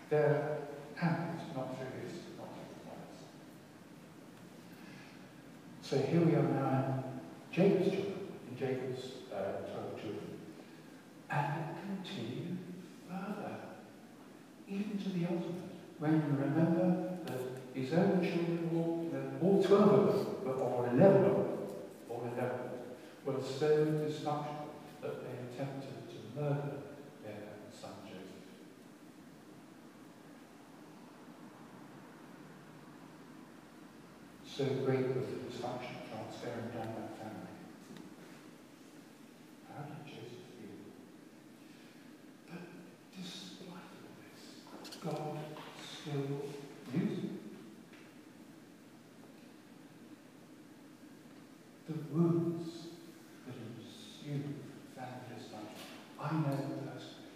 their 0.10 0.58
hands, 0.96 1.42
not 1.56 1.78
through 1.78 2.02
his 2.02 2.22
So 5.92 5.98
here 5.98 6.22
we 6.22 6.36
are 6.36 6.44
now 6.44 7.04
in 7.04 7.54
Jacob's 7.54 7.92
children, 7.92 8.28
in 8.50 8.58
Jacob's 8.58 9.12
uh, 9.30 9.68
12 9.74 10.02
children. 10.02 10.40
And 11.30 11.48
it 11.60 12.06
continued 12.06 12.58
further, 13.10 13.58
even 14.72 14.98
to 14.98 15.10
the 15.10 15.26
ultimate. 15.26 15.72
When 16.00 16.14
you 16.14 16.24
remember 16.40 17.18
that 17.26 17.42
his 17.74 17.94
own 17.94 18.22
children, 18.22 18.70
all, 18.74 19.10
all 19.42 19.64
12 19.64 19.92
of 19.92 20.44
them, 20.44 20.62
or 20.62 20.90
11 20.94 21.26
of 21.26 21.36
them, 21.36 21.58
all 22.10 22.24
11 22.36 22.50
were 23.26 23.42
so 23.42 23.86
dysfunctional 23.86 24.70
that 25.02 25.24
they 25.24 25.64
attempted 25.64 26.10
to 26.10 26.40
murder 26.40 26.74
their 27.24 27.36
son 27.72 27.92
Joseph. 28.06 28.22
So 34.46 34.66
great 34.86 35.08
was 35.16 35.28
the 35.28 35.38
dysfunction 35.48 35.98
transferring 36.10 36.70
down 36.74 36.96
that 36.96 37.18
family. 37.18 37.56
How 39.70 39.84
did 39.84 40.06
Joseph 40.06 40.50
feel? 40.58 40.82
But 42.50 42.64
despite 43.16 43.70
all 43.70 44.16
this, 44.22 44.44
God 45.04 45.38
still 46.02 46.28
used 46.94 47.22
him. 47.22 47.40
The 51.88 51.98
wounds 52.14 52.70
that 53.46 53.56
ensued 53.56 54.56
family 54.96 55.28
dysfunction, 55.34 55.92
I 56.20 56.32
know 56.32 56.58
personally, 56.86 57.34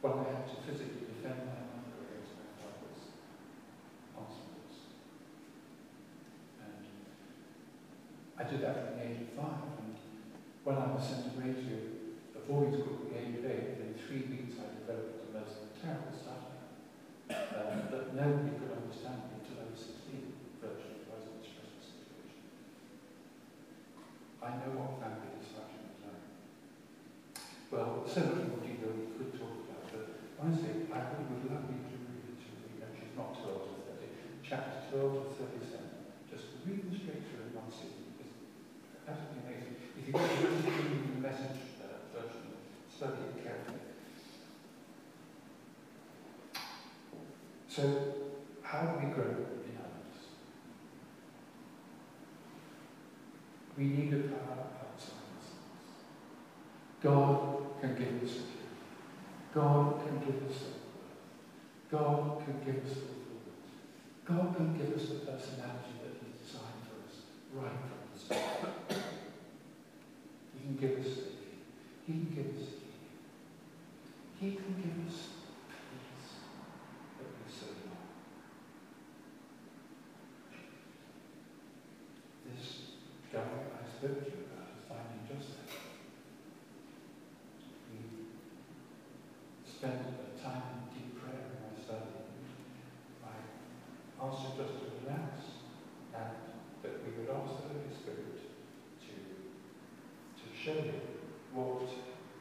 when 0.00 0.12
I 0.12 0.16
had 0.30 0.46
to 0.48 0.56
physically 0.66 1.06
defend 1.08 1.38
my 1.48 1.64
mother 1.72 1.96
against 2.04 2.34
my 2.38 2.50
father's 2.60 3.02
hospitals. 4.14 4.76
And 6.60 6.82
I 8.44 8.50
did 8.52 8.60
that 8.60 8.76
from 8.76 9.00
the 9.00 9.04
age 9.08 9.24
of 9.24 9.32
five. 9.40 9.72
And 9.80 9.96
when 10.68 10.76
I 10.76 10.92
was 10.92 11.00
sent 11.00 11.32
away 11.32 11.56
to 11.56 11.72
a 12.36 12.44
boarding 12.44 12.76
school 12.76 13.00
at 13.00 13.08
the 13.08 13.16
age 13.16 13.40
of 13.40 13.44
eight, 13.48 13.72
within 13.72 13.96
three 13.96 14.28
weeks 14.28 14.60
I 14.60 14.68
developed 14.84 15.16
the 15.16 15.40
most 15.40 15.72
terrible 15.80 16.12
stutter 16.12 16.52
uh, 17.32 17.88
that 17.88 18.12
nobody 18.12 18.52
could 18.60 18.68
understand 18.68 19.32
me 19.32 19.40
until 19.40 19.64
I 19.64 19.72
was 19.72 19.80
16, 19.80 20.60
virtually, 20.60 21.08
I 21.08 21.16
was 21.16 21.24
in 21.24 21.40
a 21.40 21.44
stressful 21.48 21.88
situation. 21.88 22.44
I 24.44 24.60
know 24.60 24.76
what 24.76 25.00
family 25.00 25.40
dysfunction 25.40 25.88
is 25.88 26.04
like. 26.04 26.24
Well, 27.72 28.04
so 28.04 28.28
much 28.28 28.44
more 28.44 28.60
detail 28.60 28.92
we 28.92 29.08
could 29.16 29.40
talk 29.40 29.56
about, 29.72 29.88
but 29.88 30.20
honestly, 30.36 30.84
I 30.92 31.00
really 31.16 31.32
would 31.32 31.48
love 31.48 31.64
you 31.72 31.80
to 31.80 31.96
read 31.96 32.28
it 32.28 32.36
to 32.44 32.48
me, 32.60 32.84
actually 32.84 33.08
it's 33.08 33.16
not 33.16 33.40
12 33.40 33.72
to 33.72 34.04
30, 34.04 34.44
chapter 34.44 34.84
12 34.92 35.32
to 35.32 35.48
37. 35.64 36.28
Just 36.28 36.60
read 36.68 36.84
them 36.84 36.92
straight 36.92 37.24
through 37.24 37.48
in 37.48 37.56
one 37.56 37.72
sitting. 37.72 38.03
Absolutely 39.06 39.40
amazing. 39.44 39.76
If 39.98 40.06
you 40.08 40.14
want 40.14 40.30
to 40.30 40.36
the 40.40 41.20
message 41.20 41.60
uh, 41.84 42.08
version, 42.16 42.56
study 42.88 43.12
it 43.12 43.44
carefully. 43.44 43.80
So, 47.68 48.14
how 48.62 48.80
do 48.82 49.06
we 49.06 49.12
grow 49.12 49.24
in 49.24 49.76
others? 49.76 50.16
We 53.76 53.84
need 53.84 54.14
a 54.14 54.28
power 54.28 54.72
outside 54.80 55.20
ourselves. 55.36 56.00
God 57.02 57.80
can 57.80 57.94
give 57.96 58.22
us 58.22 58.30
security. 58.30 58.64
God 59.52 60.00
can 60.06 60.18
give 60.20 60.48
us 60.48 60.56
self-worth. 60.56 61.90
God 61.90 62.44
can 62.44 62.56
give 62.64 62.84
us 62.86 62.96
fulfillment. 62.96 63.68
God 64.24 64.56
can 64.56 64.78
give 64.78 64.96
us 64.96 65.08
the 65.08 65.14
personality 65.26 65.92
that 66.00 66.16
He 66.24 66.32
designed 66.42 66.88
for 66.88 67.04
us 67.04 67.20
right 67.52 68.03
He 70.56 70.60
can 70.62 70.76
give 70.80 70.98
us. 71.04 71.12
He 72.06 72.12
can 72.12 72.32
give 72.34 72.50
us. 72.56 72.68
He 74.40 74.50
can 74.52 74.74
give 74.82 74.98
us 75.08 75.18
peace. 75.68 76.30
This 82.46 82.66
guy 83.32 83.40
I 83.40 83.88
spoke 83.88 84.18
to 84.24 84.30
you 84.30 84.44
about 84.46 84.68
is 84.76 84.84
finding 84.88 85.24
just 85.28 85.50
spent 89.84 90.00
a 90.00 90.42
time 90.42 90.62
in 90.72 90.80
deep 90.96 91.20
prayer 91.20 91.44
in 91.52 91.60
my 91.60 91.76
study. 91.76 92.08
I 93.20 93.36
asked 94.24 94.40
you 94.48 94.52
just 94.56 94.80
to 94.80 94.86
relax 95.04 95.60
and 96.16 96.32
that 96.80 96.94
we 97.04 97.12
would 97.20 97.28
ask 97.28 97.52
the 97.60 97.68
Holy 97.68 97.92
Spirit 97.92 98.40
to, 99.04 99.12
show 100.64 100.80
what 101.52 101.84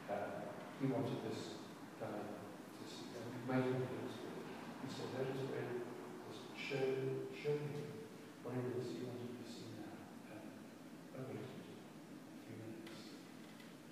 uh, 0.07 0.47
he 0.79 0.87
wanted 0.87 1.19
this 1.27 1.59
guy 1.99 2.07
to 2.07 2.83
see. 2.87 3.11
And 3.19 3.27
the 3.35 3.51
Holy 3.51 3.83
Spirit. 3.83 4.15
He 4.79 4.87
said, 4.87 5.11
let 5.11 5.27
us 5.27 5.43
pray, 5.51 5.67
just 6.31 6.47
show, 6.55 7.51
me 7.59 7.83
what 8.47 8.55
it 8.55 8.79
is 8.79 8.95
you 8.95 9.11
wanted 9.11 9.27
to 9.27 9.43
see 9.43 9.75
now. 9.75 9.91
And 10.31 10.39
I 10.39 11.27
waited 11.27 11.51
a 11.51 11.67
few 12.47 12.55
minutes. 12.63 13.11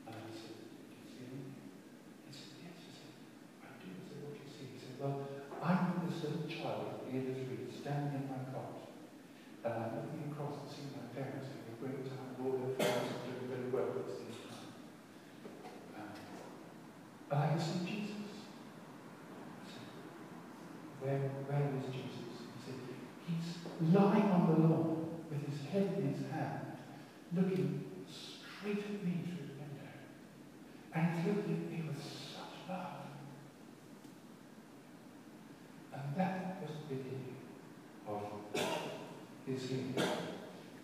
And 0.08 0.16
I 0.16 0.32
said, 0.32 0.64
did 0.64 0.96
you 0.96 1.12
see 1.12 1.28
anything? 1.28 1.68
He 2.24 2.32
said, 2.32 2.56
yes. 2.64 2.80
He 2.88 2.92
said, 2.96 3.12
I 3.68 3.76
do. 3.84 3.92
I 3.92 4.00
said, 4.00 4.20
what 4.24 4.32
do 4.32 4.40
you 4.40 4.48
see? 4.48 4.96
well, 4.96 5.28
I'm 5.60 6.08
this 6.08 6.24
little 6.24 6.48
child 6.48 6.88
at 6.88 7.04
the 7.04 7.20
end 7.20 7.28
of 7.28 7.36
the 7.36 7.44
street, 7.44 7.68
standing 7.68 8.16
in 8.16 8.32
my 8.32 8.48
cot, 8.56 8.96
and 9.68 9.74
I'm 9.76 9.92
looking 10.00 10.32
across 10.32 10.56
and 10.64 10.72
seeing 10.72 10.96
my 10.96 11.04
parents 11.12 11.52
having 11.52 11.68
a 11.68 11.78
great 11.84 12.08
time, 12.08 12.32
all 12.40 12.56
their 12.62 12.80
friends 12.80 13.12
are 13.12 13.28
doing 13.28 13.50
very 13.50 13.68
well 13.74 13.90
at 13.98 14.06
the 14.06 14.14
same 14.14 14.32
time. 14.32 14.72
Um, 15.98 16.14
and 17.32 17.40
I 17.40 17.48
can 17.48 17.60
see 17.60 17.82
Jesus. 17.86 18.30
I 19.58 19.66
said, 19.66 19.88
where, 21.02 21.22
where 21.50 21.66
is 21.78 21.86
Jesus? 21.94 22.46
He 22.46 22.58
said, 22.66 22.78
he's 23.26 23.50
lying 23.94 24.30
on 24.30 24.48
the 24.50 24.58
lawn 24.68 25.22
with 25.30 25.42
his 25.50 25.62
head 25.70 25.98
in 25.98 26.14
his 26.14 26.30
hand, 26.32 26.78
looking 27.36 27.86
straight 28.06 28.80
at 28.80 29.04
me 29.06 29.26
through 29.26 29.46
the 29.48 29.58
window. 29.62 29.90
And 30.94 31.18
he's 31.18 31.26
looking 31.28 31.54
at 31.54 31.72
me 31.72 31.84
with 31.88 32.02
such 32.02 32.70
love. 32.70 33.10
And 35.94 36.16
that 36.18 36.62
was 36.62 36.72
the 36.90 36.96
beginning 36.96 37.36
of 38.08 38.22
his 39.46 39.70
healing. 39.70 39.96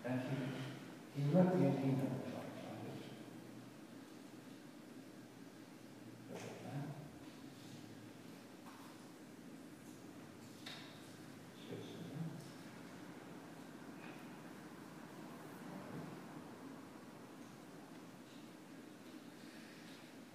And 0.04 0.20
he, 0.22 1.22
he 1.22 1.28
wrote 1.30 1.52
the 1.52 1.66
Edina, 1.66 2.06
if 2.26 2.34
I 2.34 2.40
can 2.40 2.54
find 2.64 2.82
it. 2.86 3.02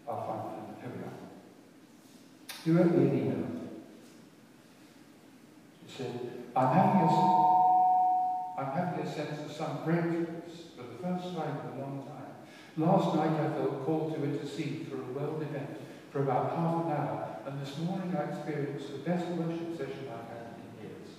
I'll 0.07 0.21
find 0.27 0.69
it. 0.69 0.81
Here 0.81 0.91
we 0.95 1.03
are. 1.03 1.17
He 2.63 2.71
wrote 2.71 2.91
me 2.95 3.09
an 3.09 3.17
email. 3.17 3.47
He 5.85 5.93
said, 5.93 6.19
I'm 6.55 6.73
having 6.73 7.01
a, 7.01 7.09
I'm 8.57 8.71
having 8.71 9.05
a 9.05 9.13
sense 9.13 9.39
of 9.45 9.51
some 9.51 9.79
breakthroughs 9.79 10.75
for 10.77 10.83
the 10.83 10.97
first 11.01 11.35
time 11.35 11.59
in 11.59 11.79
a 11.79 11.81
long 11.81 12.07
time. 12.07 12.23
Last 12.77 13.15
night 13.15 13.39
I 13.39 13.53
felt 13.53 13.85
called 13.85 14.15
to 14.15 14.23
intercede 14.23 14.87
for 14.89 14.95
a 14.95 15.13
world 15.13 15.41
event 15.41 15.77
for 16.13 16.21
about 16.21 16.55
half 16.55 16.85
an 16.85 16.91
hour, 16.91 17.37
and 17.47 17.59
this 17.59 17.77
morning 17.79 18.15
I 18.15 18.29
experienced 18.29 18.91
the 18.91 18.99
best 18.99 19.27
worship 19.29 19.75
session 19.75 20.05
I've 20.13 20.29
had 20.29 20.53
in 20.61 20.87
years. 20.87 21.09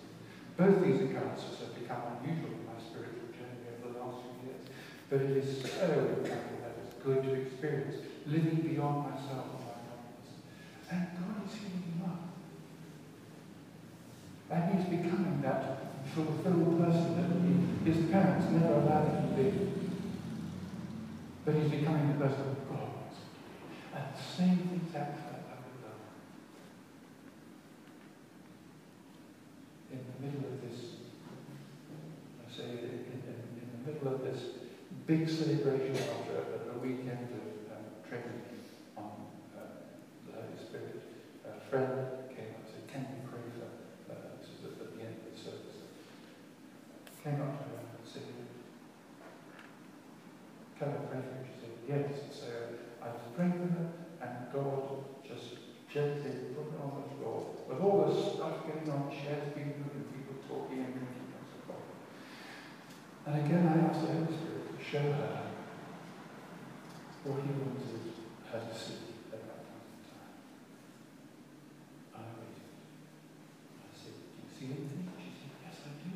Both 0.57 0.87
these 0.87 1.03
occurrences 1.03 1.59
have 1.61 1.75
become 1.75 1.99
unusual 2.23 2.55
in 2.55 2.65
my 2.65 2.79
spiritual 2.79 3.27
journey 3.35 3.67
over 3.75 3.93
the 3.93 3.99
last 3.99 4.23
few 4.23 4.35
years, 4.47 4.63
but 5.11 5.21
it 5.21 5.35
is 5.35 5.63
so 5.67 6.15
incredible 6.15 6.63
that 6.63 6.79
it's 6.79 6.95
good 7.03 7.23
to 7.27 7.35
experience 7.35 7.97
living 8.27 8.63
beyond 8.63 9.11
myself 9.11 9.51
and 9.51 9.67
my 9.67 9.79
problems. 9.83 10.31
And 10.95 11.03
God 11.19 11.43
is 11.43 11.59
healing 11.59 11.91
him 11.91 12.07
up. 12.07 12.23
And 14.51 14.63
he's 14.79 14.87
becoming 14.91 15.34
that 15.45 15.79
fulfilled 16.15 16.81
person 16.81 17.85
that 17.85 17.93
his 17.93 18.11
parents 18.11 18.51
never 18.51 18.75
allowed 18.75 19.09
him 19.09 19.37
to 19.37 19.43
be. 19.43 19.75
But 21.45 21.55
he's 21.57 21.71
becoming 21.71 22.09
the 22.09 22.25
person 22.25 22.41
of 22.49 22.69
God. 22.69 22.89
And 23.95 24.05
the 24.17 24.23
same 24.23 24.57
thing's 24.57 24.93
happening 24.95 25.21
at 25.29 25.45
Aberdeen. 25.53 26.01
In 29.93 30.01
the 30.09 30.17
middle 30.25 30.49
of 30.49 30.63
this, 30.65 30.81
I 32.41 32.51
say, 32.51 32.65
in, 32.65 33.13
in, 33.13 33.21
in 33.61 33.69
the 33.85 33.93
middle 33.93 34.15
of 34.15 34.25
this 34.25 34.41
big 35.07 35.29
celebration 35.29 35.97
after 35.97 36.41
a, 36.41 36.75
a 36.75 36.79
weekend 36.81 37.29
of 37.37 37.77
um, 37.77 37.85
training 38.09 38.41
on 38.97 39.29
uh, 39.53 39.61
the 40.27 40.33
Holy 40.33 40.57
Spirit, 40.57 41.03
a 41.45 41.61
friend 41.69 41.93
came 42.33 42.57
up 42.57 42.65
and 42.65 42.69
said, 42.73 42.89
can 42.89 43.03
you 43.13 43.21
pray 43.29 43.45
for, 43.53 43.69
uh, 44.09 44.41
this 44.41 44.49
is 44.49 44.65
at 44.65 44.97
the 44.97 45.03
end 45.05 45.21
of 45.21 45.29
the 45.29 45.37
service, 45.37 45.85
came 47.23 47.41
up 47.41 47.57
to 47.61 47.65
her 47.69 47.85
and 47.85 48.09
said, 48.09 48.23
can 50.79 50.89
I 50.89 51.01
pray 51.09 51.21
for 51.21 51.37
you? 51.37 51.45
She 51.49 51.55
said, 51.61 51.75
yes. 51.89 52.11
So 52.33 52.49
I 53.01 53.09
was 53.09 53.25
praying 53.37 53.53
for 53.53 53.69
her 53.77 53.89
and 54.21 54.53
God 54.53 55.05
just 55.27 55.61
gently 55.93 56.53
put 56.57 56.73
her 56.73 56.85
on 56.85 57.05
the 57.05 57.09
floor 57.17 57.53
with 57.69 57.81
all 57.81 58.09
the 58.09 58.15
going 58.85 58.99
on, 59.01 59.11
chairs 59.11 59.49
being 59.55 59.73
and 59.81 60.05
people 60.13 60.37
talking 60.49 60.79
and 60.85 61.09
so 61.49 61.59
forth. 61.67 61.89
And 63.27 63.47
again 63.47 63.65
I 63.65 63.89
asked 63.89 64.03
the 64.03 64.13
Holy 64.13 64.27
Spirit 64.27 64.79
to 64.79 64.85
show 64.85 65.13
her 65.13 65.41
what 67.25 67.41
he 67.41 67.49
wanted 67.57 68.13
her 68.53 68.61
to 68.61 68.75
see 68.77 69.17
at 69.33 69.41
that 69.41 69.65
point 69.65 69.89
in 69.89 70.01
time. 70.05 70.37
I 72.13 72.21
waited. 72.37 72.69
I 73.81 73.97
said, 73.97 74.13
do 74.21 74.45
you 74.45 74.51
see 74.53 74.67
anything? 74.77 75.09
She 75.17 75.33
said, 75.41 75.57
yes, 75.65 75.77
I 75.89 75.93
do. 76.05 76.13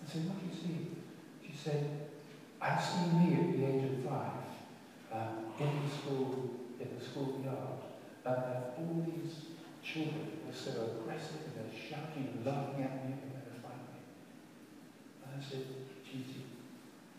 I 0.00 0.04
said, 0.08 0.22
what 0.24 0.40
do 0.40 0.48
you 0.48 0.56
see? 0.56 0.96
She 1.44 1.52
said, 1.52 2.08
I 2.62 2.80
see 2.80 3.12
me 3.12 3.36
at 3.36 3.52
the 3.52 3.60
age 3.68 3.84
of 3.84 4.08
five 4.08 4.48
um, 5.12 5.52
in 5.60 5.84
the 5.84 5.92
school, 5.92 6.56
in 6.80 6.88
the 6.98 7.04
schoolyard, 7.04 7.84
and 8.24 8.36
there 8.36 8.56
are 8.56 8.72
all 8.78 9.04
these 9.04 9.55
children 9.86 10.42
were 10.42 10.52
so 10.52 10.98
aggressive 10.98 11.46
and 11.46 11.54
they're 11.54 11.78
shouting 11.78 12.26
and 12.34 12.42
laughing 12.42 12.82
at 12.82 13.06
me 13.06 13.14
and 13.14 13.30
they're 13.30 13.46
going 13.46 13.54
to 13.54 13.62
fight 13.62 13.82
me. 13.94 14.02
And 15.22 15.30
I 15.38 15.40
said, 15.40 15.62
Gigi, 16.02 16.42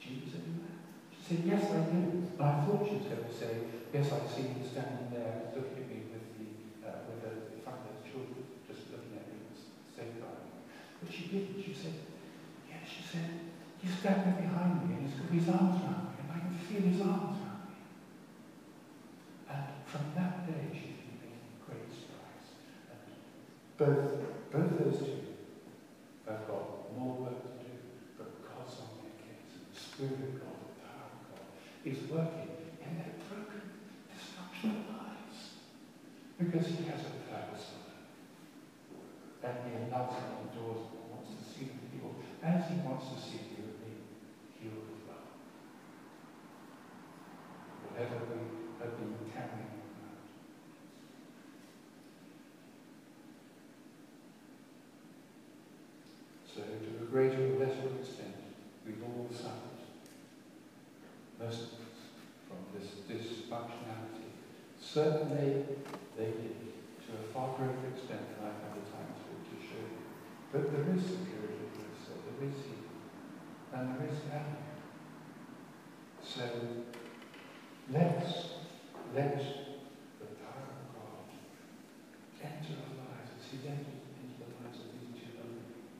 do 0.04 0.06
you 0.12 0.28
see 0.28 0.44
that? 0.60 0.76
She 1.16 1.20
said, 1.24 1.40
yes, 1.48 1.64
I 1.72 1.88
do. 1.88 2.28
And 2.36 2.44
I 2.44 2.68
thought 2.68 2.84
she 2.84 3.00
was 3.00 3.08
going 3.08 3.24
to 3.24 3.32
say, 3.32 3.54
yes, 3.96 4.12
I 4.12 4.20
see 4.28 4.52
him 4.52 4.60
standing 4.60 5.16
there 5.16 5.56
looking 5.56 5.80
at 5.80 5.88
me 5.88 6.12
with 6.12 6.28
the, 6.36 6.48
uh, 6.84 7.08
with 7.08 7.24
the, 7.24 7.32
those 7.64 8.04
children, 8.04 8.44
just 8.68 8.92
looking 8.92 9.16
at 9.16 9.32
me 9.32 9.48
and 9.48 9.56
safeguarding 9.96 10.52
me. 10.52 10.68
But 11.00 11.08
she 11.08 11.24
didn't. 11.32 11.64
She 11.64 11.72
said, 11.72 11.96
yes, 12.68 12.84
she 12.84 13.04
said, 13.04 13.48
he's 13.80 13.96
standing 13.96 14.44
behind 14.44 14.84
me 14.84 14.96
and 14.96 15.02
he's 15.08 15.16
got 15.20 15.32
his 15.32 15.48
arms 15.50 15.80
around 15.84 16.12
me 16.12 16.16
and 16.20 16.30
I 16.36 16.40
can 16.44 16.56
feel 16.68 16.84
his 16.84 17.02
arms 17.02 17.40
around 17.40 17.64
me. 17.72 17.80
And 19.52 19.64
from 19.88 20.04
that 20.16 20.48
day, 20.48 20.68
she's 20.76 21.00
been 21.00 21.16
making 21.24 21.60
great 21.64 21.88
strides. 21.92 22.48
And 22.92 23.00
both, 23.78 24.52
both 24.52 24.72
those 24.80 25.00
two 25.00 25.22
have 26.28 26.48
got 26.48 26.98
more 26.98 27.16
work 27.16 27.42
to 27.42 27.54
do, 27.64 27.74
but 28.18 28.42
God's 28.42 28.82
on 28.82 29.06
their 29.06 29.16
case. 29.22 29.54
And 29.54 29.70
the 29.70 29.80
Spirit 29.80 30.18
of 30.18 30.34
God, 30.42 30.58
the 30.66 30.76
power 30.82 31.14
of 31.14 31.22
God, 31.30 31.46
is 31.86 32.00
working 32.10 32.50
in 32.82 32.92
their 32.98 33.14
broken, 33.30 33.62
dysfunctional 34.10 34.82
lives. 34.90 35.62
Because 36.38 36.68
He 36.68 36.84
has 36.90 37.02
a 37.06 37.14
purpose 37.30 37.70
for 37.70 37.82
them. 37.86 38.02
And 39.46 39.56
He 39.66 39.92
loves 39.94 40.16
them 40.18 40.42
and 40.42 40.50
adores 40.50 40.90
them 40.90 41.06
and 41.06 41.10
wants 41.14 41.32
to 41.38 41.42
see 41.46 41.66
them 41.70 41.82
healed 41.94 42.18
as 42.44 42.70
He 42.70 42.82
wants 42.82 43.06
to 43.14 43.18
see 43.22 43.42
you 43.54 43.62
and 43.62 43.78
me 43.82 43.94
healed 44.58 44.90
as 44.90 45.02
well. 45.06 45.26
Whatever 47.86 48.26
we 48.26 48.58
have 48.82 48.98
been 48.98 49.16
carrying 49.34 49.70
around. 49.70 50.22
So, 56.46 56.62
to 56.62 57.04
a 57.04 57.08
greater 57.10 57.54
or 57.54 57.60
lesser 57.60 57.90
extent, 58.00 58.36
we've 58.86 59.02
all 59.04 59.28
suffered, 59.32 59.82
most 61.40 61.60
of 61.60 61.82
us, 61.86 61.98
from 62.48 62.58
this 62.74 63.02
dysfunctionality. 63.10 64.34
Certainly, 64.98 65.62
they 66.18 66.26
did, 66.26 66.58
to 67.06 67.10
a 67.14 67.26
far 67.32 67.54
greater 67.54 67.86
extent 67.94 68.34
than 68.34 68.50
I've 68.50 68.74
the 68.74 68.82
time 68.90 69.14
to, 69.14 69.30
to 69.46 69.56
show 69.62 69.78
you. 69.78 70.02
But 70.52 70.74
there 70.74 70.90
is 70.90 71.06
security 71.06 71.70
so 72.02 72.18
there 72.26 72.50
is 72.50 72.58
healing, 72.66 73.06
and 73.78 73.94
there 73.94 74.10
is 74.10 74.18
value. 74.26 74.58
So, 76.26 76.50
let's, 77.94 78.58
let 79.14 79.38
the 79.38 80.26
power 80.42 80.66
of 80.66 80.90
God 80.98 81.30
enter 82.42 82.82
our 82.82 82.98
lives 82.98 83.38
as 83.38 83.46
He's 83.54 83.70
entered 83.70 84.02
into 84.02 84.34
the 84.42 84.50
lives 84.50 84.82
of 84.82 84.90
these 84.98 85.14
two 85.14 85.30
lovely 85.38 85.62
people. 85.78 85.94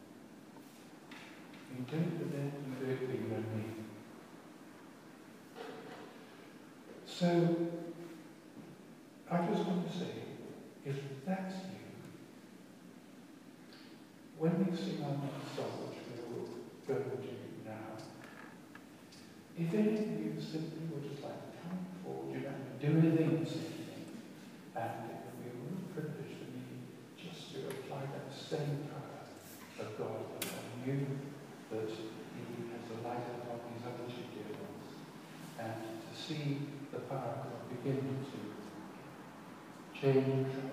You 1.70 1.86
do 1.86 1.98
it 2.02 2.18
for 2.18 2.28
them, 2.34 2.50
you 2.66 2.74
do 2.82 2.90
it 2.94 2.98
for 2.98 3.14
me. 3.54 3.78
So, 7.06 7.78
I 9.30 9.46
just 9.46 9.68
want 9.68 9.92
to 9.92 9.98
say, 9.98 10.24
if 10.86 10.96
that's 11.26 11.56
you, 11.56 11.84
when 14.40 14.56
we 14.64 14.72
sing 14.72 15.04
our 15.04 15.20
next 15.20 15.52
song, 15.52 15.92
which 15.92 16.00
we 16.08 16.16
will 16.32 16.48
go 16.88 16.96
to 16.96 17.36
now, 17.68 18.00
if 19.60 19.74
any 19.74 20.00
of 20.00 20.16
you 20.16 20.32
simply 20.40 20.88
would 20.88 21.04
just 21.12 21.22
like 21.28 21.44
to 21.44 21.58
come 21.60 21.76
forward, 22.06 22.32
you 22.32 22.40
don't 22.40 22.56
have 22.56 22.80
to 22.80 22.88
do 22.88 22.92
anything, 23.04 23.44
say 23.44 23.68
anything, 23.68 24.16
and 24.80 25.12
it 25.12 25.20
would 25.28 25.38
be 25.44 25.52
a 25.52 25.56
real 25.60 25.84
privilege 25.92 26.32
for 26.40 26.48
me 26.48 26.88
just 27.20 27.52
to 27.52 27.68
apply 27.68 28.08
that 28.08 28.32
same 28.32 28.88
power 28.88 29.28
of 29.84 29.92
God 30.00 30.24
upon 30.40 30.88
you 30.88 31.04
that 31.76 31.92
He 31.92 32.64
has 32.72 32.86
alighted 32.96 33.44
upon 33.44 33.60
these 33.76 33.84
other 33.84 34.08
two 34.08 34.24
dear 34.32 34.56
ones, 34.56 34.88
and 35.60 36.00
to 36.00 36.12
see 36.16 36.64
the 36.96 37.04
power 37.12 37.44
of 37.44 37.52
God 37.52 37.68
begin 37.76 38.24
to 38.24 38.40
change, 40.02 40.67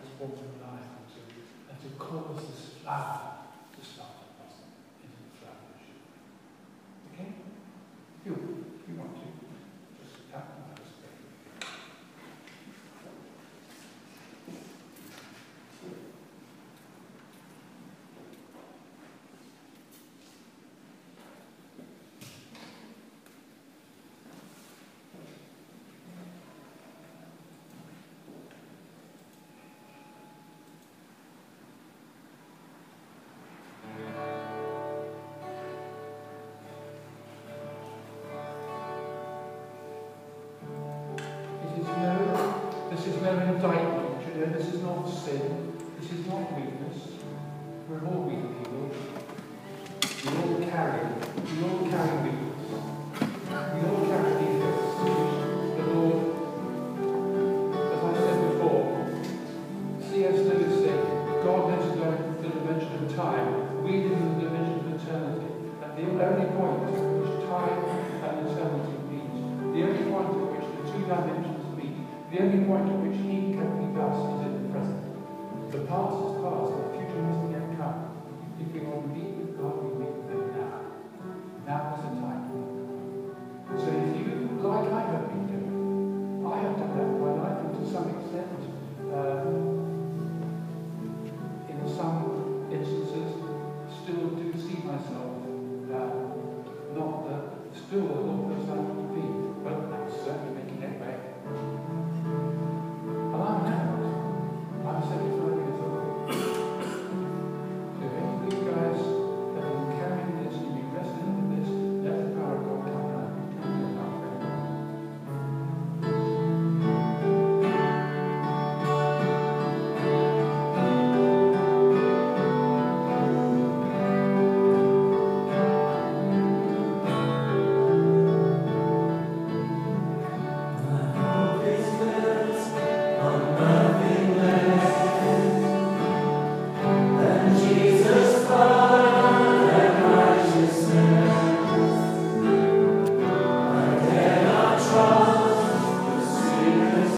We're 47.87 48.14